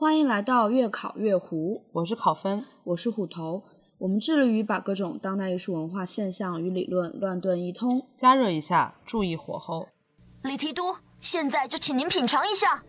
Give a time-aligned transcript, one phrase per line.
[0.00, 3.64] 欢迎来到月考月胡，我是考分，我是虎头。
[3.98, 8.06] 我们致力于把各种当代艺术文化现象与理论乱炖一通。
[8.14, 9.88] 加热一下，注意火候。
[10.44, 12.80] 李提督，现在就请您品尝一下。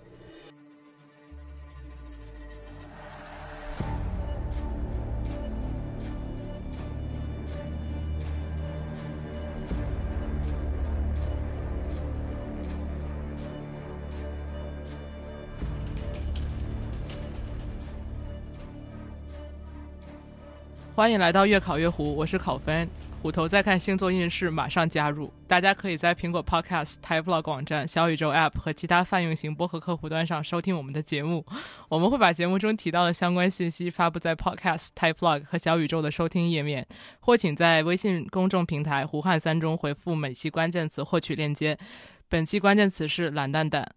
[20.99, 22.85] 欢迎来到越考越糊，我是考分。
[23.21, 25.31] 虎头在看星座运势，马上加入。
[25.47, 31.45] 大家可以在苹果 Podcast、TypeLog 网站、小宇宙 App 和其他泛用型播客客户端上收听我们的节目。
[31.87, 36.85] 我们会把节目中提到的相关信息发布在 Podcast、TypeLog 和小宇宙的收听页面，
[37.21, 41.77] 或请在微信公众平台“胡汉三”中回复每期关键词获取链接。
[42.27, 43.89] 本期关键词是“懒蛋蛋”。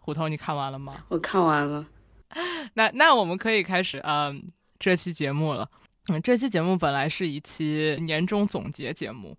[0.00, 1.04] 虎头，你看完了吗？
[1.08, 1.86] 我看完了。
[2.72, 4.42] 那那我们可以开始嗯
[4.78, 5.68] 这期节目了。
[6.08, 9.36] 嗯，这期节目本来是一期年终总结节目，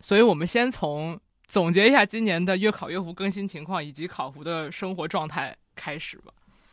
[0.00, 6.32] 所以我们先从总结一下今年的月考月服更新情况以及考服的生活状态开始吧。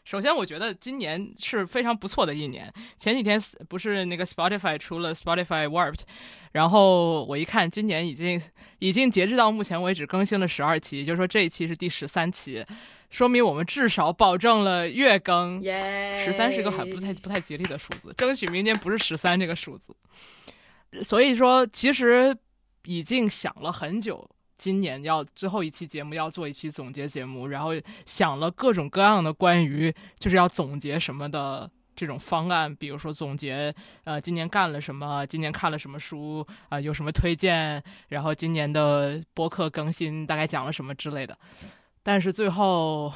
[0.09, 2.73] 首先，我觉得今年是非常不错的一年。
[2.97, 5.99] 前几天不是那个 Spotify 出了 Spotify Warped，
[6.51, 8.41] 然后我一看，今年已经
[8.79, 12.65] 已经截止到目前为止更新了十二期，也就是说这一期是第十三期。
[13.11, 15.61] 说明我们至少保证了月更，
[16.17, 19.95] 十三是个很不太不太吉利的数字，争取明年不是十三这个数字。
[21.03, 22.35] 所以说，其实
[22.85, 24.27] 已经想了很久，
[24.59, 27.71] 今年要最后一期节目要做一期总结节目，然后
[28.05, 41.37] 想了各种各样的关于就是要总结什么的这种方案，比如说总结呃今年干了什么，今年看了什么书啊，有什么推荐，然后今年的播客更新大概讲了什么之类的。
[42.03, 43.13] 但是最后，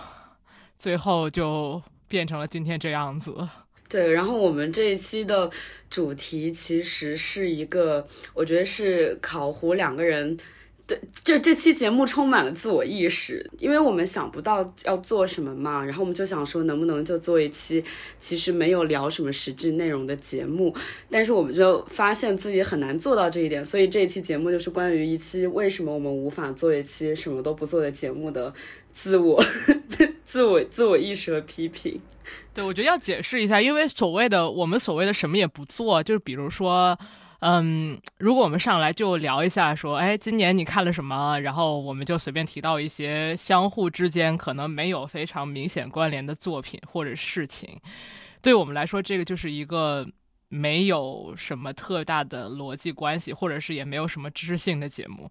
[0.80, 3.36] 最后就变成了今天这样子。
[3.90, 5.52] 对，然后我们这一期的
[5.90, 10.38] 主题其实是一个，我觉得是考胡两个人。
[10.86, 17.82] 对，就这期节目充满了自我意识，因为我们想不到要做什么嘛，然后我们就想说能不能就做一期
[18.20, 20.76] 其实没有聊什么实质内容的节目，
[21.10, 28.54] 但是我们就发现自己很难做到这一点，所以这一期节目就是关于一期为什么我们无法做一期什么都不做的节目的
[28.92, 29.42] 自我、
[30.26, 32.02] 自我、自我意识和批评。
[32.54, 37.00] 对，我觉得要解释一下，因为所谓的我们所谓的什么也不做，就是比如说。
[37.46, 41.38] 嗯，如果我们上来就聊一下，说，哎，今年你看了什么？
[41.42, 47.78] 然后我们就随便提到一些相互之间可能没有非常明显关联的作品或者事情，
[48.42, 50.08] 对我们来说，这个就是一个
[50.48, 55.30] 没有什么特大的逻辑关系，或者是也没有什么知识性的节目。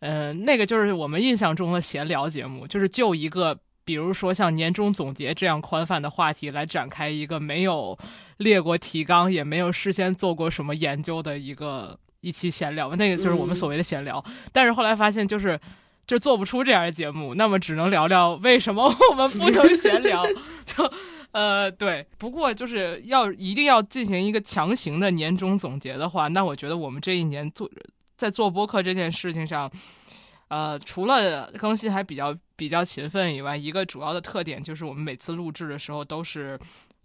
[0.00, 3.58] 嗯，那个就是我们印象中的闲聊节目，就是就一个。
[3.84, 7.98] 比如说像年终总结这样宽泛的话题来展开一个没有
[8.42, 14.22] 列过提纲，也没有事先做过什么研究的一个一期闲聊，那个就是我们所谓的闲聊。
[14.52, 15.58] 但是后来发现，就是
[16.06, 20.22] 就做不出这样的节目，那么只能聊聊为什么我们不能闲聊。
[20.64, 20.92] 就
[21.32, 22.06] 呃，对。
[22.18, 27.70] 不过就是要一定要进行一个强行的年终总结的话，那我觉得我们这一年做
[28.16, 29.70] 在做播客这件事情上。
[30.48, 36.60] 呃，除了更新还比较比较勤奋以外，一个主要的特点就是我们每次录制的时候都是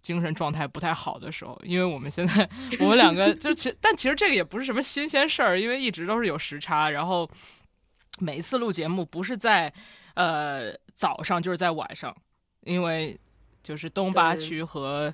[0.08, 2.48] 精神状态不太好的时候，因为我们现在
[2.80, 7.30] 我们两个就其但其实这个也不是什么新鲜事儿，因为一直都是有时差，然后
[8.18, 9.70] 每一次录节目不是在
[10.14, 12.16] 呃早上就是在晚上，
[12.62, 13.14] 因为
[13.62, 15.12] 就是东八区和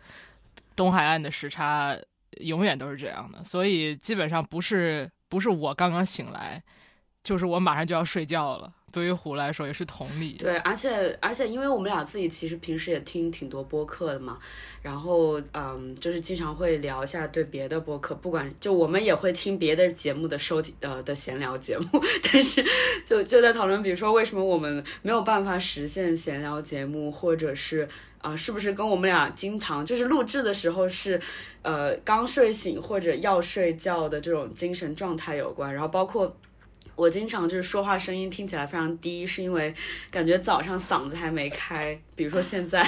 [0.76, 1.98] 东海岸的时差
[2.42, 6.62] 永远都是这样的，所以基本上不是不是我刚刚醒来。
[7.24, 10.34] 就是我马上就要睡觉了，对于虎来说也是同理。
[10.34, 14.38] 对，而且而且，因为我们俩自己其实平时也听挺多播客的嘛，
[14.80, 22.64] 然后嗯，就是经常会聊一下对别的播客，不管就我们也会听别的节目的收听呃的闲聊节目， 但是
[23.04, 27.88] 就就在讨论，比如说为什么我们没有办法实现闲聊节目，或者是
[28.18, 31.20] 啊，是不是跟我们俩经常就是录制的时候是
[31.62, 36.36] 呃刚睡醒或者要睡觉的这种精神状态有关，然后包括。
[36.96, 39.74] 我经常就是说话声音听起来非常低，是因为
[40.10, 42.82] 感觉早上嗓子还没开，比如说现在，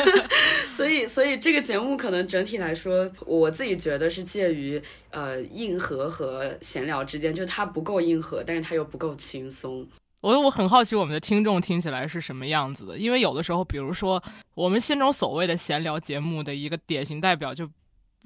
[0.70, 9.86] 所以所以这个节目可能整体来说，我自己觉得是介于呃硬核和闲聊之间，就它不够硬核，但是它又不够轻松。
[10.20, 14.22] 我我很好奇我们的听众听起来是什么样子的，因为有的时候，比如说
[14.54, 17.68] 我们心中所谓的闲聊节目的一个典型代表就。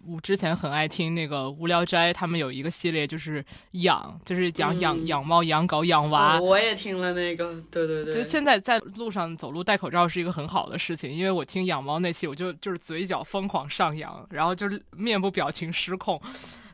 [0.07, 6.39] 我之前很爱听那个无聊斋，他们有一个系列就是养，就是讲养、嗯养猫、养狗、养娃。
[6.39, 16.21] 哦我也听了那个，对对对，就现在在路上走路戴口罩是一个很好的事情，因为我听养猫那期，我就就是嘴角疯狂上扬，然后就是面部表情失控。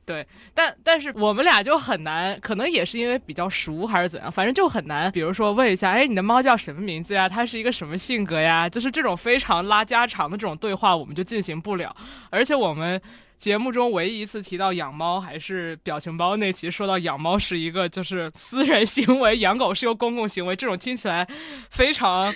[0.06, 5.10] 对，但但是我们俩就很难，可能也是因为比较熟还是怎样，反正就很难。
[5.10, 7.28] 比如说问一下，哎，你的猫叫什么名字呀？
[7.28, 8.68] 它是一个什么性格呀？
[8.68, 11.94] 就是这种非常拉家常的这种对话，我们就进行不了。
[12.30, 13.00] 而且我们
[13.38, 21.26] 节目中唯一一次提到养猫，还是表情包那期，说到养猫是一个就是私人行为，养狗是一个公共行为，这种听起来
[21.70, 22.34] 非常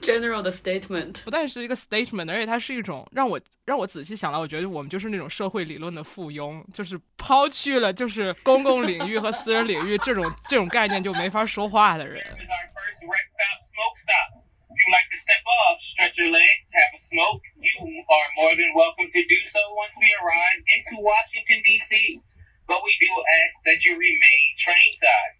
[0.00, 1.22] general 的 statement。
[1.24, 12.22] 不但是一个 statement，而且它是一种让我让我仔细想到，我觉得我们就是那种社会理论的附庸，就是抛去了就是公共领域和私人领域这种这种概念就没法说话的人。
[12.22, 14.28] is our first rest stop smoke stop.
[14.66, 18.52] If you'd like to step off, stretch your legs, have a smoke, you are more
[18.52, 22.20] than welcome to do so once we arrive into Washington, D.C.
[22.68, 25.34] But we do ask that you remain train-side.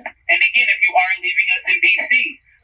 [0.00, 2.12] And again, if you are leaving us in D.C.,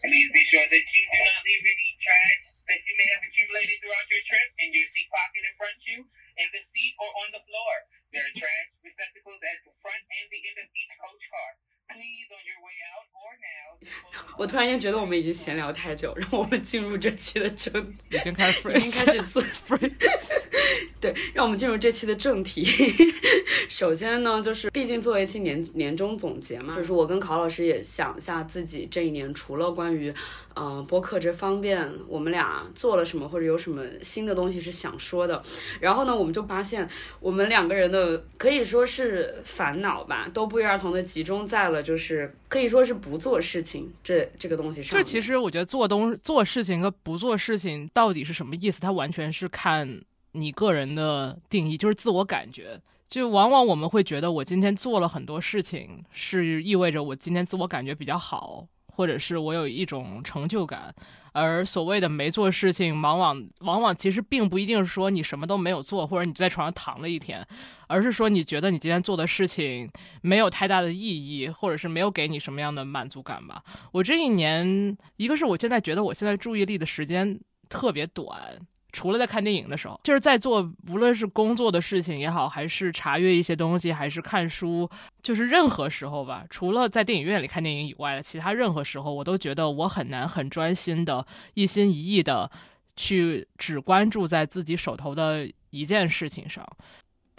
[0.06, 3.78] please be sure that you do not leave any trash that you may have accumulated
[3.82, 6.00] throughout your trip in your seat pocket in front of you,
[6.42, 7.74] in the seat, or on the floor.
[8.10, 11.52] There are trash receptacles at the front and the end of each coach car.
[11.90, 17.74] Please, on your way out or now, 我突然间觉得我们已经闲聊太久，让我们进入这期的正，
[18.10, 19.44] 已经开始已经开始自
[21.00, 22.66] 对，让我们进入这期的正题。
[23.70, 30.10] 首先呢，就是毕竟作为一期年年终总结嘛，就是我跟考老师也想一下自己这一年除了关于
[30.56, 35.44] 嗯、呃播客这方面，我们俩做了什么，或者有什么新的东西是想说的。
[35.80, 36.88] 然后呢，我们就发现
[37.20, 45.04] 我们两个人的可以说是烦恼吧，都不约而同的集中在了就是可以说是不做事情这这个东西上就。
[45.04, 50.02] 其实我觉得做东做事情和不做事情到底是什么意思，它完全是看
[50.32, 52.80] 你个人的定义，就是自我感觉。
[53.08, 60.94] 就往往我们会觉得，我今天做了很多事情，是意味着我今天自我感觉比较好，或者是我有一种成就感。
[61.36, 67.46] 而所谓的没做事情，往往往往其实并不一定是说你什么都没有做，或者你在床上躺了一天，
[67.88, 69.92] 而是说你觉得你今天做的事情
[70.22, 73.62] 没有太大的意义，或者是没有给你什么样的满足感吧。
[73.92, 77.38] 我这一年，一个是我现在觉得我现在注意力的时间
[77.68, 78.58] 特别短，
[78.96, 84.90] 除了在看电影的时候，就是在做无论是工作的事情也好，还是查阅一些东西，还是看书，
[85.22, 91.26] 就是任何时候吧，除了在电影院里看电影以外的其他任何时候，我都觉得我很难很专心的、
[91.56, 92.50] 一心一意的
[92.96, 96.66] 去只关注在自己手头的一件事情上。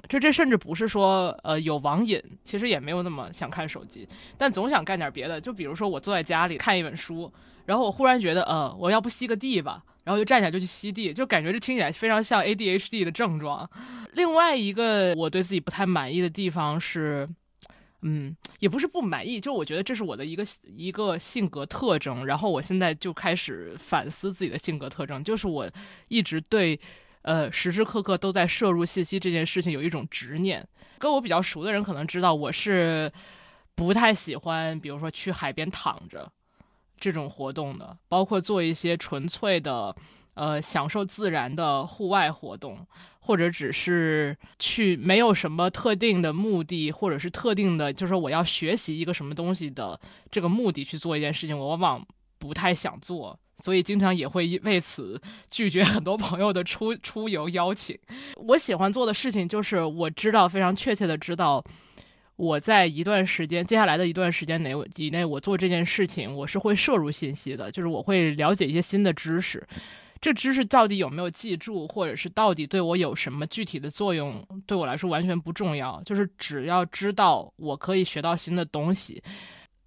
[0.09, 4.07] 就这甚至不是说呃有网瘾，其实也没有那么想看手机，
[4.39, 5.41] 但总想干点别的。
[5.41, 7.33] 就比如说我坐在家里看一本书，
[7.65, 13.69] 然后我忽然觉得呃我要不吸个地吧，然后就站起来就去吸地，就感觉这听起来非常像 ADHD 的症状。
[14.15, 17.29] 另外一个我对自己不太满意的地方是。
[18.03, 20.45] 嗯，也不是不满意，就我觉得这是我的一个
[20.77, 22.25] 一个性格特征。
[22.25, 25.69] 然后我现在就开始反思自己的性格特征，就是我
[26.07, 26.79] 一直对
[27.23, 30.65] 呃时时刻刻都在摄入信息这件事情有一种执念。
[30.99, 33.11] 跟我比较熟的人可能知道，我是
[33.75, 36.31] 不太喜欢，比如说去海边躺着
[36.99, 39.95] 这种活动的，包括做一些纯粹的
[40.35, 42.87] 呃享受自然的户外活动。
[43.27, 50.01] 或者只是去没有什么特定的目的，或者是特定的，就是我要学习一个什么东西的
[50.31, 52.07] 这个目的去做一件事情，我往往
[52.39, 55.21] 不太想做，所以经常也会为此
[55.51, 57.99] 拒绝很多朋友的出出游邀请。
[58.37, 61.61] 我喜欢做的事情就是我知道非常确切的知道，
[62.37, 69.67] 我在一段时间接下来的一段时间内以内，我做这件事情我是会摄入信息的，就是我会了解一些新的知识。
[70.21, 76.03] 这知识到底有没有记住，或者是到底对我有什么具体的作用，对我来说完全不重要。
[76.05, 79.23] 就是只要知道我可以学到新的东西，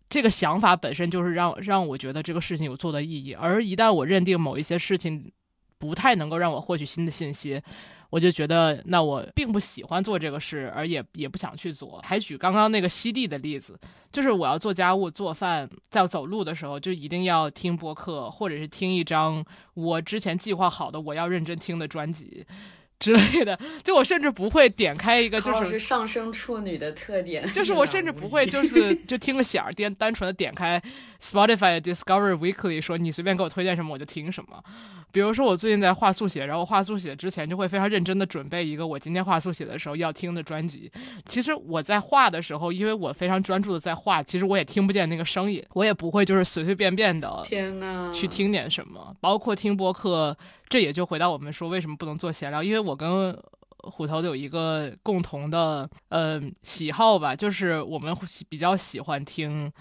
[0.08, 3.34] 这个想法本身就是让让我觉得这个事情有做的意义。
[3.34, 5.32] 而一旦我认定某一些事情
[5.80, 7.62] 不太能够让我获取新的信息，
[8.10, 12.02] 我就觉得那我并不喜欢做这个事，而也也不想去做。
[12.04, 13.80] 还举刚刚那个西地的例子，
[14.12, 22.44] 就是我要做家务、做饭，在走路的时候就一定要听播客，或者是听一张我之前计划好的我要认真听的专辑
[23.00, 23.58] 之类的。
[23.84, 30.82] 就我甚至不会点开一个，就是上升处女的特点，就是我甚至不会就 是就听个响儿，点单纯的点开
[31.22, 34.64] Spotify Discovery Weekly 说你随便给我推荐什么我就听什么。
[35.12, 40.92] 比如说我最近在画速写，然后画速写之前就会非常认真的准备一个我今天画速写的时候要听的专辑。
[41.26, 50.38] 其实我在画的时候，因为我非常专注的在画，其实我也听不见那个声音，我也不会就是随随便便的天呐，去听点什么，包括听播客，
[50.68, 53.36] 这也就回到我们说为什么不能做闲聊，因为我跟
[53.80, 58.16] 虎头有一个共同的呃喜好吧，就是我们
[58.50, 59.72] 比较喜欢听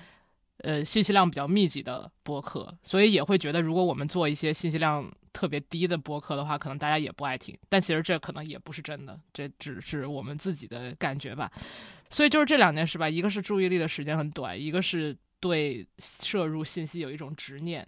[0.58, 7.56] 呃信息量比较密集的播客，所以也会觉得如果我们做一些信息量特别低的播客的话，可能大家也不爱听。
[7.68, 11.50] 但其实这可能也不是真的，这只是我们自己的感觉吧。
[12.10, 17.86] 所以就是这两件事吧，一个是注意力的时间很短，一个是对摄入信息有一种执念，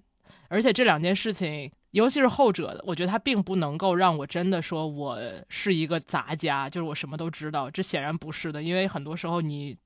[0.49, 1.71] 而且这两件事情。
[1.93, 7.69] 尤其是后者的，我觉得它并不能够让我真的说我是一个杂家，就是我什么都知道。
[7.69, 9.77] 这显然不是的，因为很多时候你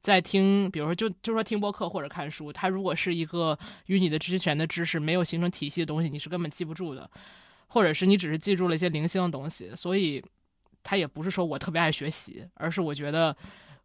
[0.00, 7.10] 在听，比如说就就说听播客或者看书，它如果是一个与你的之前的知识没有形成体系的东西，你是根本记不住的，
[7.66, 9.74] 或者是你只是记住了一些零星的东西。
[9.74, 10.22] 所以，
[10.82, 13.36] 它也不是说我特别爱学习，而是我觉得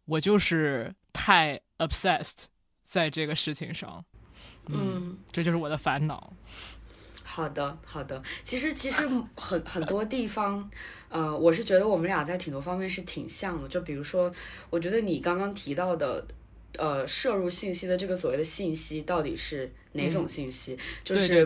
[0.04, 2.44] 我就是太 obsessed
[2.84, 4.04] 在这个事情上。
[4.66, 6.32] 嗯，这就是我的烦恼。
[7.22, 8.22] 好的，好的。
[8.42, 9.06] 其实，其实
[9.36, 10.68] 很很多地方，
[11.10, 13.68] 呃，我是觉得我们俩在挺多方面是挺像的。
[13.68, 14.32] 就比如说，
[14.70, 16.24] 我觉得你刚刚提到的，
[16.78, 20.78] 呃，摄入信息的这个所谓的信息到底是哪种信息？
[21.02, 21.44] 就是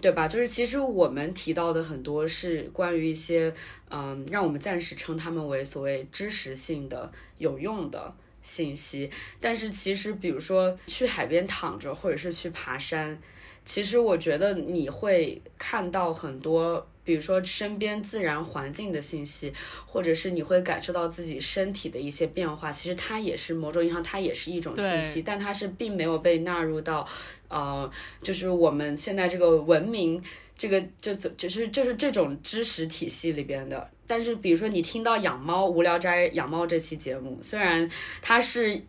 [0.00, 0.26] 对吧？
[0.26, 3.52] 就是其实我们提到的很多是关于一些，
[3.90, 8.10] 嗯，让我们暂时称他们为所谓知识性的、有用的
[8.42, 9.10] 信息。
[9.38, 13.20] 但是其实，比如说去海边躺着，或者是去爬山。
[13.66, 19.52] 其实我觉得你会看到很多，比如说身边自然环境的信息，
[19.86, 22.72] 或者是你会感受到自己身体的一些变化。
[22.72, 27.06] 其实它也是某种意义上，它也是一种信息，但它是并没有被纳入到，
[27.48, 27.90] 呃，
[28.22, 30.22] 就是我们现在这个文明
[30.56, 33.90] 这个就就是就是这种知识体系里边的。
[34.06, 37.90] 但是比如说你听到养猫无聊斋养猫这期节目，虽然
[38.22, 38.82] 它是。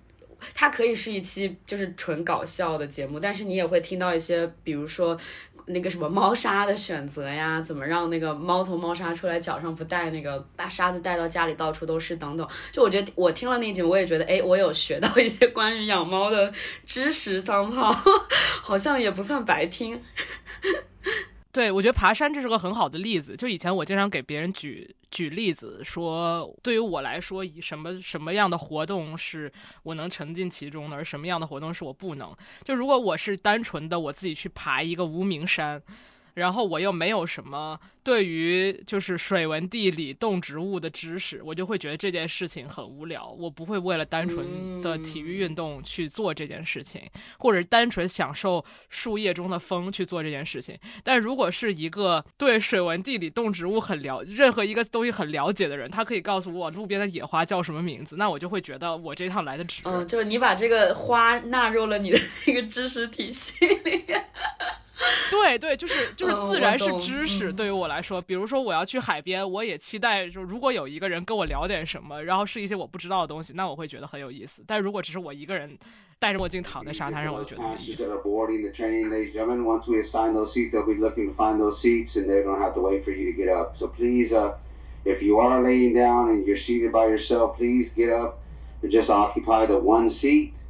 [0.54, 5.18] 它可以是一期就是纯搞笑的节目，但是你也会听到一些，比如说
[5.68, 12.48] 那个什么猫砂的选择呀，怎么让那个猫从猫砂出来脚上不带那个把沙子带到家里到处都是等等。
[12.72, 16.54] 就我觉得我听了那集，我也觉得哎，我有学到一些关于养猫的
[16.86, 17.92] 知识，脏炮
[18.62, 20.02] 好像也不算白听。
[21.56, 23.34] 对，我觉得爬山这是个很好的例子。
[23.34, 29.50] 就以前我经常给别人举举例子，说对于我来说，以什么什么样的活动是
[29.84, 32.36] 我能沉浸其中的，而什么样的活动是我不能。
[32.66, 35.82] 就如果我是单纯的我自己去爬一个无名山。
[36.36, 43.28] 然后我又没有什么对于就是水文地理动植物的知识，我就会觉得这件事情很无聊。
[43.40, 47.02] 我不会为了单纯的体育运动去做这件事情，
[47.40, 50.78] 或者单纯享受树叶中的风去做这件事情。
[51.04, 59.82] 但如果是一个对水文地理动植物很了任何一个东西很了解的人，他可以告诉我路边的野花叫什么名字，那我就会觉得我这趟来的值。
[59.86, 64.26] 嗯，就是你把这个花纳入了你的 那个知识体系里面。
[65.30, 74.64] 对对，就是就是自然是知识，对于我来说，比如说我要去海边，我也期待，就如果有一个人跟我聊点什么，然后是一些我不知道的东西，那我会觉得很有意思。
[74.66, 75.78] 但如果只是我一个人
[76.18, 78.04] 戴着墨镜躺在沙滩上，我就觉得没意思。
[89.46, 90.65] By.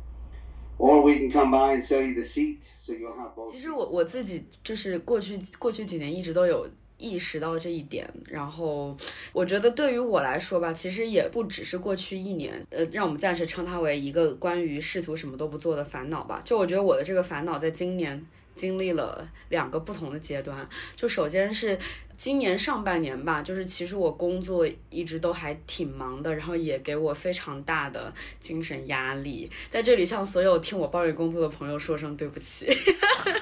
[0.78, 3.52] 或者我们可以 come by and sell you the seat，so you'll have both.
[3.52, 6.68] 其实我我自己就是过去过去几年一直都有
[6.98, 8.96] 意识到这一点，然后
[9.34, 16.42] 我觉得对于我来说吧，其实也不只是过去一年，呃，让我们暂时称它为一个关于试图什么都不做的烦恼吧。
[16.46, 21.78] 就我觉得我的这个烦恼在今年经历了两个不同的阶段，就首先是。
[22.18, 29.52] 今年上半年吧，就是其实我工作一直都还挺忙的，然后也给我非常大的精神压力。
[29.68, 32.68] 在这里向所有听我抱怨工作的朋友说声对不起。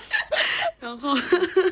[0.81, 1.13] 然后，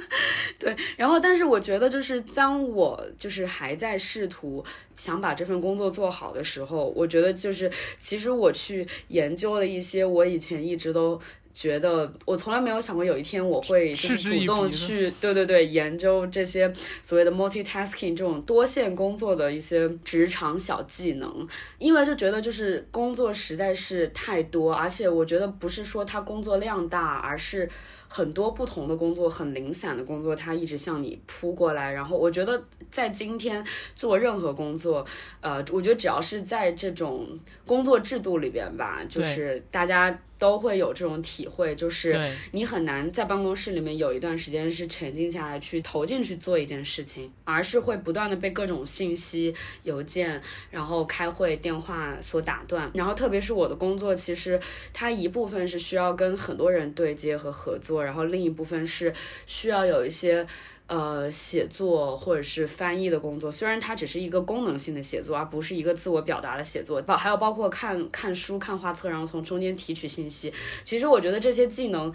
[0.59, 4.63] 对，然后但是我觉得就是当我就是还在试图
[4.95, 11.19] 想把这份工作做好的时候，我觉得就是其实我去研究了一些我以前一直都。
[11.53, 16.71] 觉得我从来没有想过有一天我会就是主动去对对对研究这些
[17.03, 27.69] 所谓的 multitasking 这种多线工作的一些职场小技能，因为就觉得就是工作实在是太多，而且我觉得不是说他工作量大，而是
[28.07, 31.91] 很多不同的工作很零散的工作，它一直向你扑过来。
[31.91, 33.65] 然后我觉得在今天
[33.95, 35.05] 做任何工作，
[35.39, 37.27] 呃，我觉得只要是在这种
[37.65, 40.19] 工作制度里边吧，就是大家。
[40.41, 42.19] 都会有这种体会，就是
[42.51, 52.89] 你很难在办公室里面有一段时间是沉浸下来去投进去做一件事情，而是会不断的被各种信息、邮件、然后开会、电话所打断。
[52.95, 54.59] 然后特别是我的工作，其实
[54.91, 59.13] 它一部分是需要跟很多人对接和合作，然后另一部分是
[59.45, 60.47] 需要有一些。
[60.91, 70.53] 呃写作或者是翻译的工作，虽然它只是一个功能性的写作，而不是一个自我表达的写作，包还有包括看看书、看画册，然后从中间提取信息。
[70.83, 72.13] 其实我觉得这些技能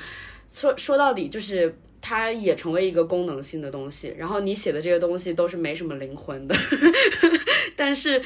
[0.52, 1.74] 说说到底就是。
[2.08, 6.54] 它也成为一个功能性的东西，然后你写的这些东西都是没什么灵魂的，
[7.74, 8.22] 但是，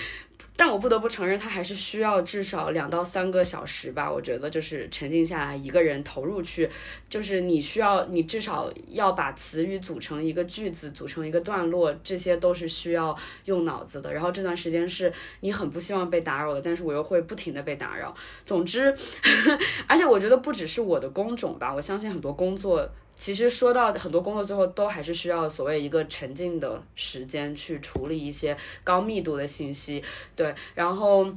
[0.60, 4.12] 但我不得不承认，它还是需要至少两到三个小时吧。
[4.12, 6.68] 我觉得就是沉浸下来，一个人投入去，
[7.08, 14.12] 就是你需要，你至少要把词语组成一个句子，组成一个段落，这些都是需要用脑子的。
[14.12, 18.14] 然后这段时间是你很不希望被打扰的，但是我又会不停的被打扰。
[18.44, 18.94] 总之，
[19.88, 22.86] 而且我觉得不只是我的工种吧，我相信很多工作。
[23.20, 30.02] 其实说到很多工作，最后都还是需要所谓一个沉浸的时间去处理一些高密度的信息，
[30.34, 30.54] 对。
[30.74, 31.30] 然后，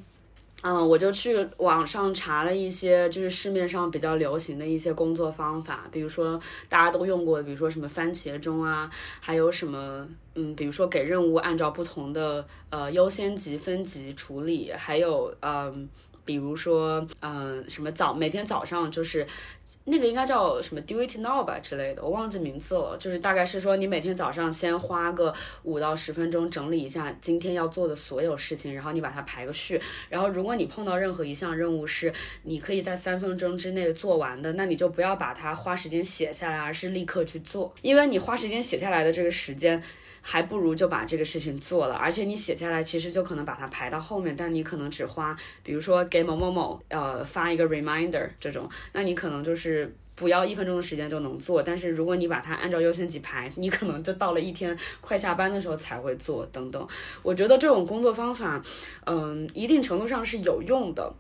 [0.62, 15.90] 嗯，我就去网上查了一些，就是市面上比较流行的一些工作方法，比如说大家都用过的，比如说什么番茄钟啊，还有什么，嗯，比如说给任务按照不同的呃优先级分级处理，还有嗯，
[16.24, 19.28] 比如说嗯，什么早每天早上就是。
[19.86, 22.96] 那个应该叫什么 Do it now 吧之类的，我忘记名字了。
[22.98, 29.82] 就是大概是说，你每天早上先花个五到十分钟整理一下今天要做的所有事情，然后你把它排个序。
[30.10, 32.14] 然后如果你碰到任何一项任务是
[32.44, 37.74] 你可以在三分钟之内做完的，那你就不要把它花时间写下来，而是立刻去做。
[37.82, 39.84] 因为你花时间写下来的这个时间。
[40.26, 56.88] 还不如就把这个事情做了，而且你写下来，其实就可能把它排到后面，但你可能只花，比如说给某某某呃发一个 reminder 这种，那你可能就是不要一分钟的时间就能做，但是如果你把它按照优先级排，你可能就到了一天快下班的时候才会做等等。
[57.22, 58.64] 我觉得这种工作方法，
[59.06, 61.14] 嗯，一定程度上是有用的，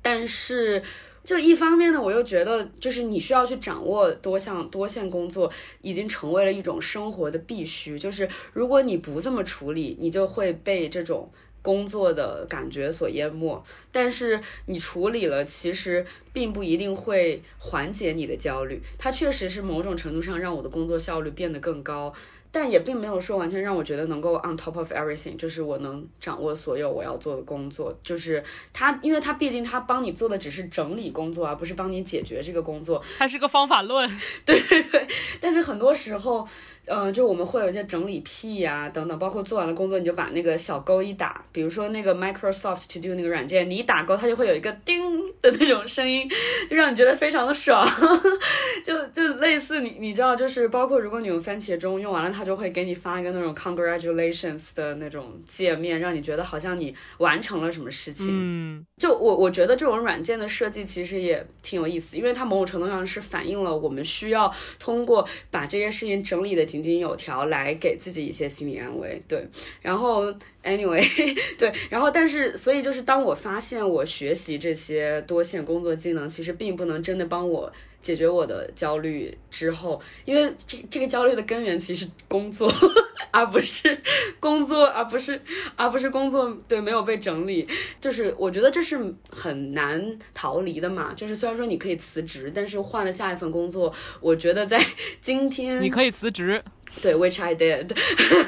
[0.00, 0.82] 但是。
[1.24, 5.50] 就一方面呢，我又觉得，就是你需要去掌握多项多线工作，
[5.80, 7.98] 已经成为了一种生活的必须。
[7.98, 11.30] 就是如果你不这么处理，你就会被这种
[11.62, 13.64] 工作的感觉所淹没。
[13.90, 18.82] 但是你处理了，其实并不一定会缓解你的焦虑。
[18.98, 22.12] 它确实是某种程度上让我的工作效率变得更高。
[22.54, 27.92] 但也并没有说完全让我觉得能够 on top of everything，就是我能掌握所有我要做的工作。
[28.00, 28.40] 就是
[28.72, 33.02] 他，因为他毕竟他帮你做的只是整理工作，而不是帮你解决这个工作。
[33.18, 34.08] 它是个方法论。
[34.46, 35.08] 对对对。
[35.40, 36.46] 但是很多时候。
[36.86, 45.02] 嗯，就我们会有一些整理癖呀，等等，包括做完了工作，你就把那个小勾一打，比如说那个 Microsoft To Do 那个软件，你一打勾，它就会有一个叮
[45.40, 46.28] 的那种声音，
[46.68, 47.88] 就让你觉得非常的爽，
[48.84, 58.28] 就就类似你你知道，就是包括如果你用番茄钟用完了，它就会给你发一个那种 Congratulations 的那种界面，让你觉得好像你完成了什么事情。
[58.30, 66.73] 嗯，就我我觉得这种软件的设计其实也挺有意思，因为它某种程度上是反映了我们需要通过把这些事情整理的。
[66.82, 69.46] 井井有条来给自己一些心理安慰，对。
[69.80, 70.24] 然后
[70.62, 71.02] ，anyway，
[71.58, 71.72] 对。
[71.90, 77.72] 然后，但是，所以就是当我发现我学习这些多线工作技能，其实并不能真的帮我
[78.04, 82.70] 解决我的焦虑之后，因为这这个焦虑的根源其实工作，
[83.32, 83.98] 而不是
[84.38, 85.40] 工作，而不是
[85.74, 87.66] 而不是工作，对，没有被整理。
[87.98, 91.14] 就是我觉得这是很难逃离的嘛。
[91.16, 93.90] 就是虽然说你可以辞职，但是换了下一份工作，
[94.20, 94.78] 我觉得在
[95.22, 96.60] 今天你可以辞职。
[97.02, 97.90] 对，which I did，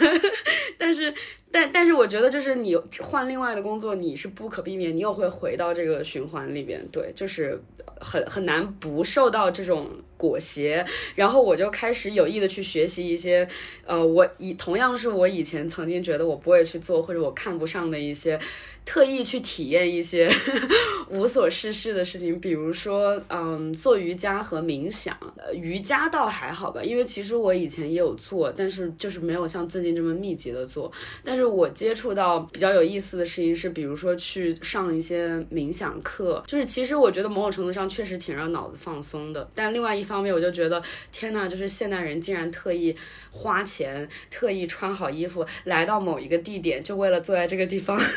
[0.79, 1.13] 但是，
[1.53, 6.87] 但但是，我觉得就是你换另外的工作，你是不可避免，你又会回到这个循环里边。
[6.93, 7.59] 对，就是
[8.01, 10.85] 很很难不受到这种裹挟。
[11.15, 13.47] 然后我就开始有意的去学习一些，
[13.85, 18.39] 呃，我以同样是我以前曾经觉得我不会去做或者我看不上的一些。
[18.87, 20.31] 特意去体验一些
[21.11, 25.17] 无所事事的事情，比如说，嗯，做瑜伽和冥想。
[25.53, 30.91] 瑜伽倒还好吧，因为其实我以前也有做，但是就是没有像最近这么密集的做。
[31.25, 39.49] 但是我接触到比较有意思的事情是，比如说去上一些冥想课，就是其实我觉得某种程度上确实挺让脑子放松的。
[39.53, 42.97] 但另外一方面，我就觉得天呐，就是现代人竟然特意
[43.31, 48.01] 花钱，特意穿好衣服来到某一个地点，就为了坐在这个地方。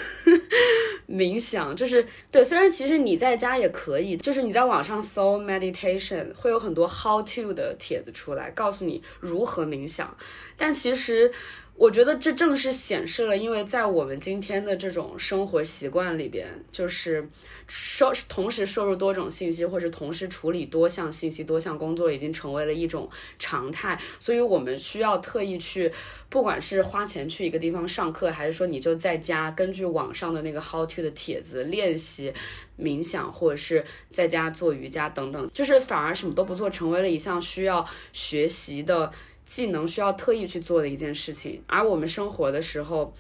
[1.09, 10.15] 冥想就是对，虽然其实你在家也可以，就是你在网上搜 meditation，会有很多 how to 的帖子出来，告诉你如何冥想，
[10.55, 11.31] 但其实。
[11.79, 17.29] 我觉得这正是显示了，因为在我们今天的这种生活习惯里边，就是
[17.67, 23.97] 收同时摄入多种信息，或者同时处理多项信息、多项工作，已经成为了一种常态。
[24.19, 25.89] 所以，我们需要特意去，
[26.27, 32.33] 不管是花钱去一个地方上课，还是说你就在家根据网上的那个 how to 的帖子练习
[32.77, 39.13] 冥想，或者是在家做瑜伽等等，就是反而什么都不做，成为了一项需要学习的。
[39.49, 41.59] 技能需要特意去做的一件事情。
[41.65, 43.11] 而我们生活的时候，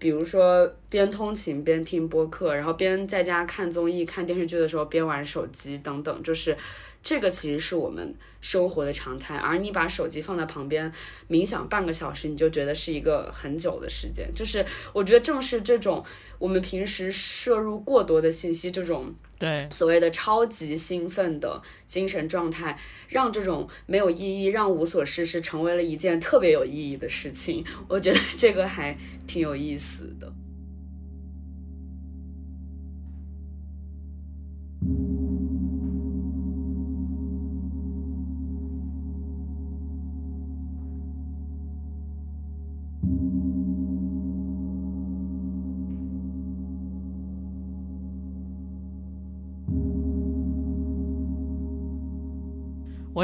[0.00, 6.58] 比如说边通勤边听播客，然后边在家看综艺、看电视剧的时候边玩手机等等，就是
[7.04, 8.12] 这个其实是我们
[8.46, 9.36] 生活的常态。
[9.36, 10.92] 而你把手机放在旁边
[11.28, 14.30] 冥想半个小时，你就觉得是一个很久的时间。
[14.32, 16.04] 就是我觉得正是这种
[16.38, 22.78] 我们平时摄入过多的信息，这种对，所谓的超级兴奋的精神状态，
[23.08, 27.64] 让这种没有意义、让无所事事成为了一件特别有意义的事情。
[27.88, 30.32] 我觉得这个还挺有意思的。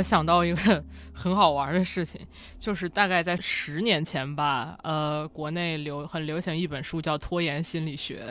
[0.02, 2.20] 我想到一个很好玩的事情，
[2.58, 8.26] 就是大概在十年前吧，呃，国内流很流行一本书叫《拖延心理学》，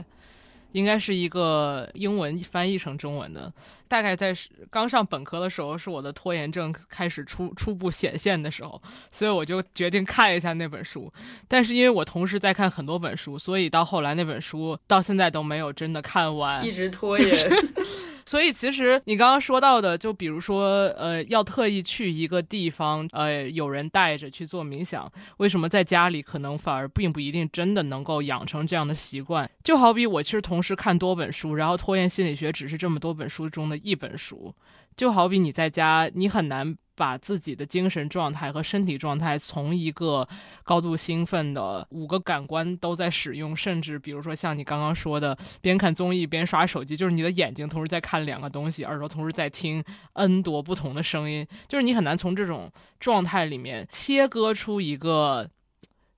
[0.73, 3.49] 应该是一个英文翻译成中文的。
[3.87, 4.33] 大概在
[4.69, 11.09] 刚上本科的时候，是我的拖延症开始初初步显现的时候，所以我就决定看一下那本书。
[11.47, 17.33] 但是因为我同时在看很多本书，所以到后来那本书到现在都没有真的看完，一直拖延。
[18.31, 29.51] 所以其实你刚刚说到的，就比如说，呃，要特意去一个地方，呃，有人带着去做冥想，为什么在家里可能反而并不一定真的能够养成这样的习惯？
[29.65, 34.55] 就好比我其实同时看多本书，然后拖延心理学只是这么多本书中的一本书，
[34.95, 36.77] 就好比你在家，你很难。
[36.93, 40.27] 把自己的精神状态和身体状态从一个
[40.61, 55.49] 高度兴奋的五个感官都在使用，甚至比如说像你刚刚说的，边看综艺边刷手机，就是你的眼睛同时在看两个东西，耳朵同时在听 N 多不同的声音，就是你很难从这种状态里面切割出一个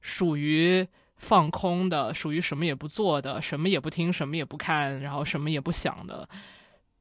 [0.01, 6.27] 属于放空的、属于什么也不做的、什么也不听、什么也不看，然后什么也不想的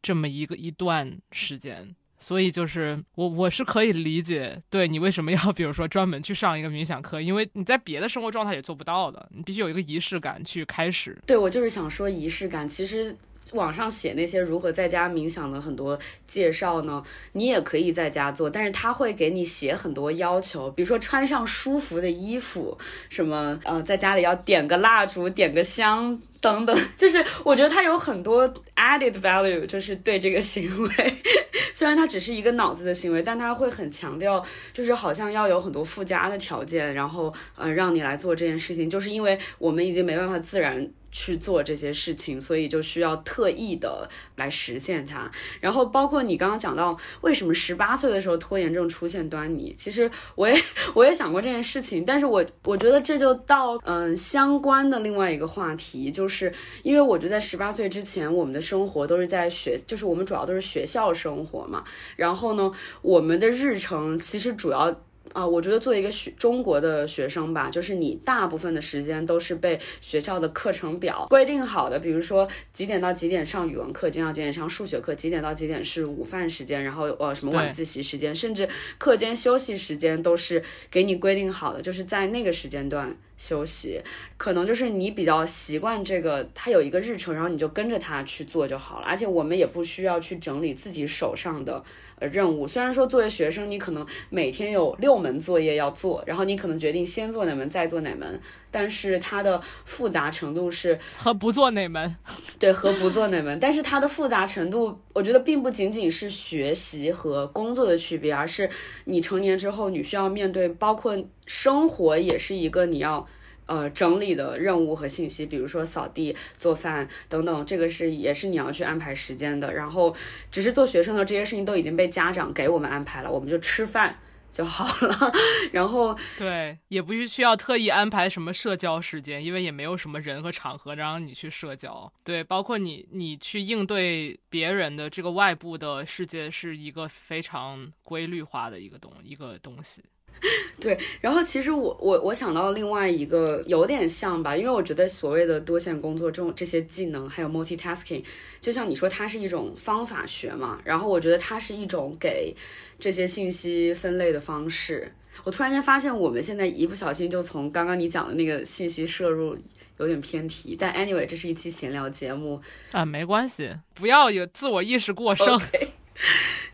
[0.03, 1.95] 这么一个一段时间。
[2.19, 11.19] 所以就是我我是可以理解，对你为什么要 比如说专门去上一个冥想课，因为你在别的生活状态也做不到的，你必须有一个仪式感去开始。
[11.27, 13.17] 对我就是想说仪式感，其实
[13.53, 26.21] 网上写那些如何在家冥想的很多介绍呢，你也可以在家做，但是他会给你写很多要求，比如说穿上舒服的衣服，什么呃在家里要点个蜡烛，点个香。
[26.43, 30.91] 等等， 就是我觉得它有很多 added value，就是对这个行为，
[31.73, 40.91] 虽然它只是一个脑子的行为，但它会很强调，就是好像要有很多附加的条件，然后呃让你来做这件事情，就是因为我们已经没办法自然。
[41.13, 45.31] 去做这些事情，所以就需要特意的来实现它。
[45.61, 49.75] 然后包括你刚刚讲到，为什么十八岁的时候拖延症出现端倪？
[49.79, 50.61] 其实我也
[50.95, 61.85] 我也想过这件事情，但是我我觉得这就到嗯相关的另外一个话题，就是因为我觉得在十八岁之前，我们的生活都是在学，就是我们主要都是学校生活嘛。
[62.17, 62.71] 然后呢，
[63.03, 65.03] 我们的日程其实主要。
[65.33, 78.69] 啊，我觉得作为一个学中国的学生吧，就是你大部分的时间都是被学校的课程表规定好的，比如说几点到几点上语文课，几点到几点上数学课，几点到几点是午饭时间，然后呃什么晚自习时间，甚至
[78.99, 84.01] 课间休息时间都是给你规定好的，就是在那个时间段休息。
[84.37, 89.07] 可能就是你比较习惯这个，它有一个日程，然后你就跟着它去做就好了。
[89.07, 91.83] 而且我们也不需要去整理自己手上的。
[92.29, 102.17] 任务虽然说作为学生，你可能每天有六门作业要做，然后你可能决定先做哪门再做哪门，但是它的复杂程度是 和不做哪门，
[102.59, 108.69] 对和不做哪门，但是它的复杂程度，我觉得并不仅仅是学习和工作的区别，而是
[109.05, 113.27] 你成年之后你需要面对，包括生活也是一个你要。
[113.73, 119.73] 呃，整理的任务和信息，比如说扫地、做饭等等，这个是也是你要去安排时间的。
[119.73, 120.15] 然后，
[120.51, 124.19] 只是做学生的这些事情都已经被家长给我们安排了，我们就吃饭
[124.53, 125.33] 就好了。
[125.73, 132.13] 然后，对，也不是需要特意安排什么社交时间，因为也没有什么人和场合让你去社交。
[132.23, 140.03] 对，包括你，你去应对别人的这个外部的世界，是一个非常规律化的一个东一个东西。
[140.81, 148.25] 对，然后其实我我我想到另外一个有点像吧，因为我觉得所谓的多线工作这种这些技能，还有 multitasking，
[148.61, 152.55] 就像你说它是一种方法学嘛，然后我觉得它是一种给
[152.99, 155.13] 这些信息分类的方式。
[155.45, 159.57] 我突然间发现，我们现在一不小心就从刚刚你讲的那个信息摄入
[159.99, 165.59] 有点偏题，但 anyway，这是一期闲聊节目啊，没关系，不要有自我意识过剩。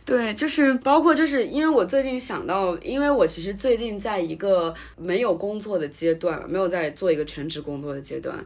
[0.08, 8.42] 对，就是包括就是因为我最近想到，因为我其实最近在一个没有工作的阶段，没有在做一个全职工作的阶段。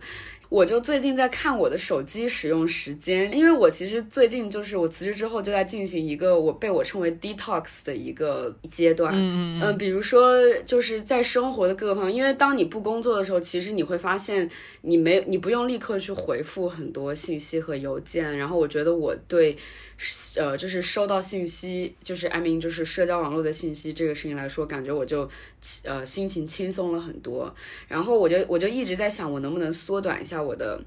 [0.49, 9.15] 我就最近在看我的手机使用时间，因为我其实最近就是我辞职之后就在进行一个我被我称为 detox 的一个阶段。
[9.15, 14.51] 嗯嗯嗯，比如说就是在生活的各个方面，因为当你不工作的时候，其实你会发现
[14.83, 18.37] 你没你不用立刻去回复很多信息和邮件。
[18.37, 19.57] 然后我觉得我对，
[20.37, 25.29] 呃，就是收到信息，就是 I mean 就是社交网络的信息这个事情来说，感觉我就
[25.85, 27.55] 呃心情轻松了很多。
[27.89, 30.81] 然后我就我就一直在想，我能不能缩短一下我的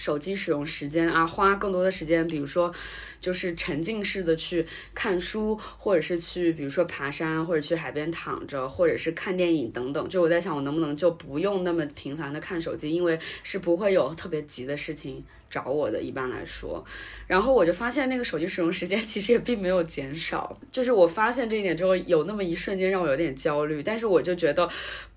[0.00, 2.72] 手机使用时间啊，花更多的时间，比如说
[3.20, 10.08] 就是沉浸式的去看书，或者是去比如说爬山，或者去海边躺着，或者是看电影等等。
[10.08, 16.82] 就我在想，我能不能就不用那么频繁的看手机，因为是不会有特别急的事情找我的，一般来说。
[17.26, 24.66] 然后我就发现那个手机使用时间 其实也并没有减少，就是我发现这一点之后，有那么一瞬间让我有点焦虑，但是我就觉得。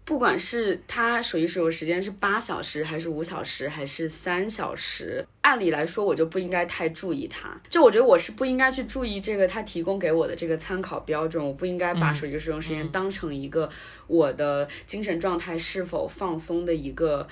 [0.05, 7.57] 不管是它手机使用时间是八小时，还是五小时，还是三小时，按理来说我就不应该太注意它。
[7.69, 13.69] 就我觉得我是不应该去注意这个它提供给我的这个参考标准，我不应该把手机使用时间当成一个
[14.07, 17.25] 我的精神状态是否放松的一个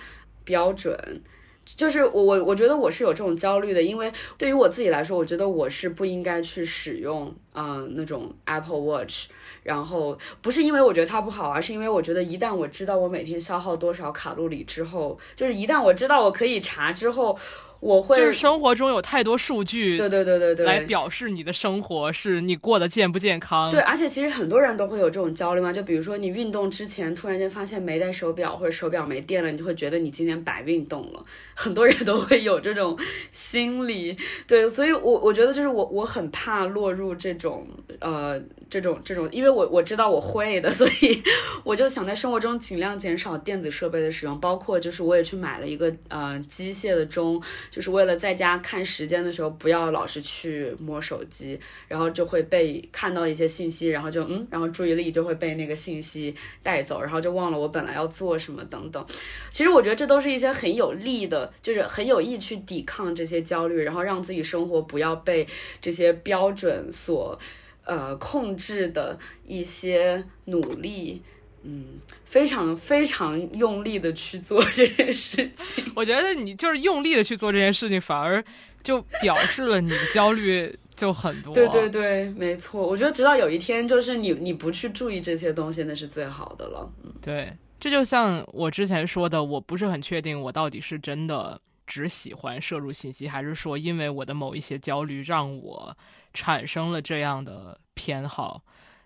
[0.45, 1.21] 标准。
[1.63, 9.27] 就是我我我觉得我是有这种焦虑的，因为对于我自己来说，我觉得我是不应该去使用嗯、呃那种 Apple Watch。
[9.63, 17.37] 然后不是因为我觉得它不好，而是因为我觉得一旦我知道我每天消耗多少卡路里之后，就是一旦我知道我可以查之后，
[17.81, 23.69] 我会就是生活中有太多数据，对对对对对，来表示你的生活是你过得健不健康。
[23.71, 31.23] 对，而且其实很多人都会有这种焦虑嘛，就比如说你运动之前突然间发现没带手表，或者手表没电了，你就会觉得你今天白运动了。
[31.55, 32.97] 很多人都会有这种
[33.31, 34.15] 心理，
[34.45, 37.67] 对，所以我我觉得就是我我很怕落入这种
[37.99, 38.39] 呃
[38.69, 41.21] 这种这种，因为我我知道我会的，所以
[41.63, 51.57] 我就想在生活中尽量减少电子设备的使用，包括就是我也去买了一个呃机械的钟，就是为了在家看时间的时候不要老是去摸手机，
[51.87, 59.03] 然后就会被看到一些信息，然后就嗯，然后注意力就会被那个信息带走，然后就忘了我本来要做什么等等。
[59.49, 65.47] 其实我觉得这都是一些很有利的，就是很有意去抵抗这些焦虑，然后让自己生活不要被
[65.79, 67.39] 这些标准所
[67.85, 71.23] 呃控制的一些努力。
[71.63, 75.83] 嗯，非常非常用力的去做这件事情。
[75.95, 78.43] 我觉得你就是用力的去做这件事情，反而
[78.81, 81.53] 就表示了你的焦虑 就很多。
[81.53, 82.85] 对对对，没错。
[82.85, 86.91] 我觉得直到有一天，就是你你不去注意这些东西，那是最好的了。
[87.03, 95.95] 嗯，对，这就像我之前说的，我不是很确定我到底是真的只喜欢摄入信息，还是说因为我的某一些焦虑让我
[96.33, 98.63] 产生了这样的偏好。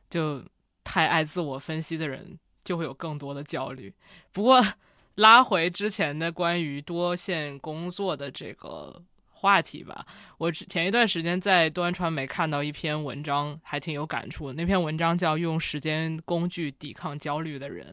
[0.10, 0.41] 就
[0.84, 2.38] 太爱自我分析的人。
[2.65, 3.93] 就会有更多的焦虑。
[4.34, 4.62] 不过，
[5.15, 9.01] 拉回之前的关于多线工作的这个
[9.32, 10.06] 话题吧，
[10.38, 14.54] 我前一段时间在端传媒看到一篇文章，还挺有感触的。
[14.56, 17.86] 那篇文章叫《用时间工具抵抗焦虑的人》，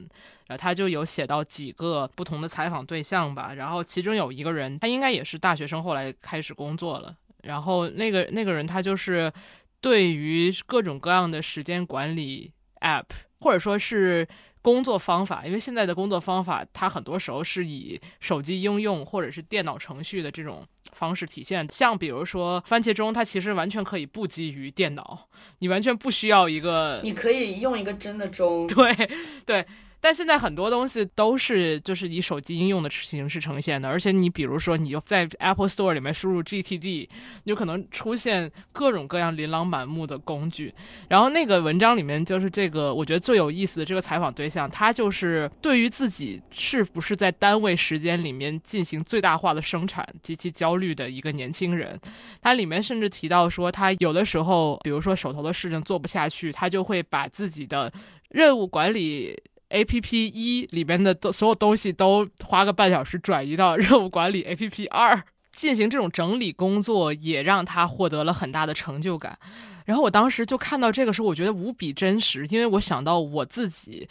[0.48, 3.54] 然后他就有写到几个不同的采访对象吧。
[3.54, 7.14] 然后其中有一个人，他应该也是大学生，后来开始工作了。
[7.42, 9.32] 然后那个那个人，他就是
[9.80, 13.04] 对于各种各样的时间管理 App，
[13.38, 14.26] 或者说是。
[14.62, 21.66] 工作方法，因为现在的工作方法，它很多时候是以手机应用或者是电脑程序的这种方式体现。
[21.72, 28.66] 像比如说番茄钟，它其实完全可以不基于电脑，你完全不需要一个，你可以用一个真的钟。
[28.68, 28.94] 对
[29.44, 29.66] 对。
[30.02, 37.08] 但现在很多东西都是就是以手机应用的形式呈现的，而且你比如说你就在 Apple Store 里面输入 GTD，
[37.44, 40.74] 有可能出现各种各样琳琅满目的工具。
[41.08, 51.96] 然后那个文章里面就是这个，我觉得最有意思的这个采访对象，他就是对于自己是不是在单位时间里面进行最大化的生产极其焦虑的一个年轻人。
[52.40, 57.92] 他里面甚至提到说，他有的时候，比如说手头的事情做不下去，他就会把自己的
[58.30, 59.40] 任务管理。
[59.72, 69.38] A P P 一里边的所有东西都花个半小时转移到任务管理 A P P 二进行这种整理工作，也让他获得了很大的成就感。
[69.85, 74.08] 然后我当时就看到这个时候，我觉得无比真实，因为我想到我自己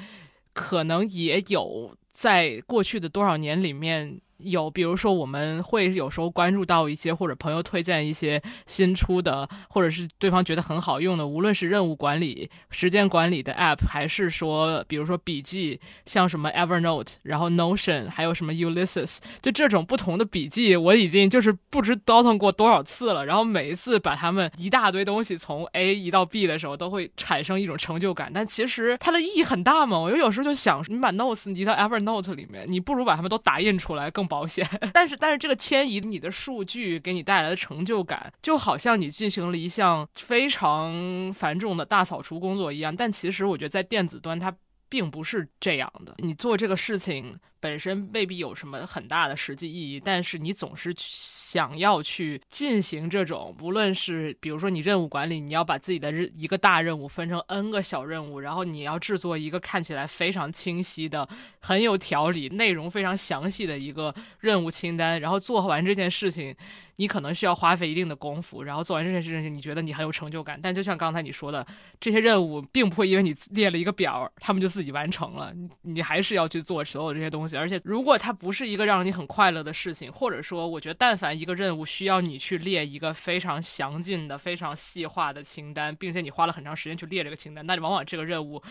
[0.54, 23.26] 可能也有在过去的多少年里面有，比如说我们会有时候关注到一些或者朋友推荐一些新出的，或者是对方觉得很好用的，无论是任务管理、时间管理的 App，还是说比如说笔记，像什么 Evernote，然后 Notion，还有什么 Ulysses，就这种不同的笔记，我已经就是不知倒腾过多少次了。
[23.26, 28.32] 然后每一次把它们一大堆东西从 A 移到 B 的时候，都会产生一种成就感。
[28.34, 34.66] 但其实它的意义很大嘛，我有时候就想，你把 Notes 移到 Evernote 里面，你不如把它们都打印出来更保险。
[34.94, 42.96] 但是，但是这个迁移你的数据给你带来的成就感，就好像你进行了一项非常繁重的大扫除工作一样。
[42.96, 44.56] 但其实我觉得在电子端它
[44.92, 47.40] 并不是这样的，你做这个事情。
[47.62, 66.56] 本身未必有什么很大的实际意义，但是你总是想要去进行这种，无论是比如说你任务管理，你要把自己的日一个大任务分成 N 个小任务，然后你要制作一个看起来非常清晰的、很有条理、内容非常详细的一个任务清单，然后做完这件事情，
[66.98, 70.60] 你可能需要花费一定的功夫，然后做完这件事情，你觉得你很有成就感。
[70.62, 71.66] 但就像刚才你说的，
[72.00, 77.58] 这些任务并不会因为你列了一个表，他们就自己完成了，你还是要去做所有这些东西。
[77.58, 88.62] 而且，如果它不是一个让你很快乐的事情，或者说，我觉得，但凡一个任务需要你去列一个非常详尽的、非常细化的清单，并且你花了很长时间去列这个清单，那往往这个任务。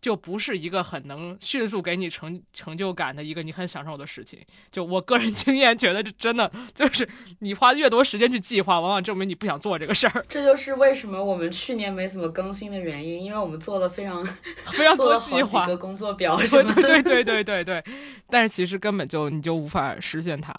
[0.00, 4.38] 就不是一个很能迅速给你成成就感的一个你很享受的事情。
[4.72, 7.08] 就我个人 经验觉得，这真的就是
[7.40, 10.24] 你花越多时间去计划，往往证明你不想做这个事儿。
[10.28, 14.24] 这就是为什么我们去年没怎么更新的原因，因为我们做了非常
[14.72, 17.84] 非常多计划、工作表，对对对对对对。
[18.30, 20.54] 但是其实根本就你就无法实现它，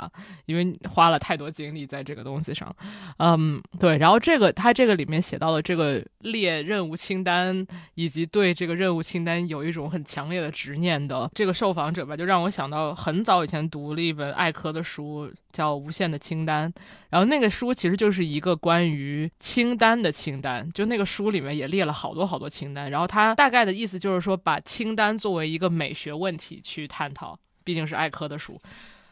[0.45, 2.75] 因为花了太多精力在这个东西上。
[3.17, 3.97] 嗯，对。
[3.97, 9.30] 然后这个他这个里面写到了这个列任务清单，以及对这个任务清单。
[9.47, 16.71] 有一种很强烈的执念的这个受访者吧，就让我想到很早以前读了一本艾科的书，叫《无限的清单》。
[17.09, 22.89] 然后那个书其实就是一个关于清单的清单，就那个书里面也列了好多好多清单。
[22.89, 28.59] 然后他大概的意思就是说，把清单作为一个美学问题去探讨，毕竟是艾科的书。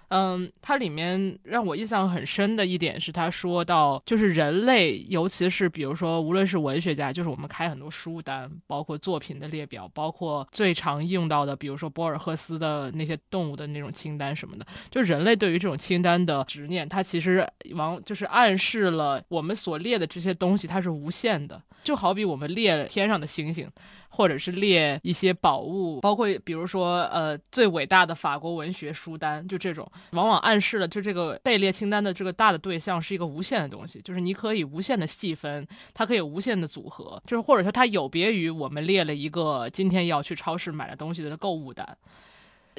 [0.09, 23.69] 嗯，它里面让我印象很深的一点是，他说到，就是人类，尤其是比如说，无论是文学家，就是我们开很多书单，包括作品的列表，包括最常用到的，比如说博尔赫斯的那些动物的那种清单什么的，就人类对于这种清单的执念，它其实往就是暗示了我们所列的这些东西，它是无限的，就好比我们列天上的星星。
[24.09, 41.97] 或者是列一些宝物，包括比如说，呃，最伟大的法国文学书单，就这种，往往暗示了就这个被列清单的这个大的对象是一个无限的东西，就是你可以无限的细分，它可以无限的组合，就是或者说它有别于我们列了一个今天要去超市买的东西的购物单。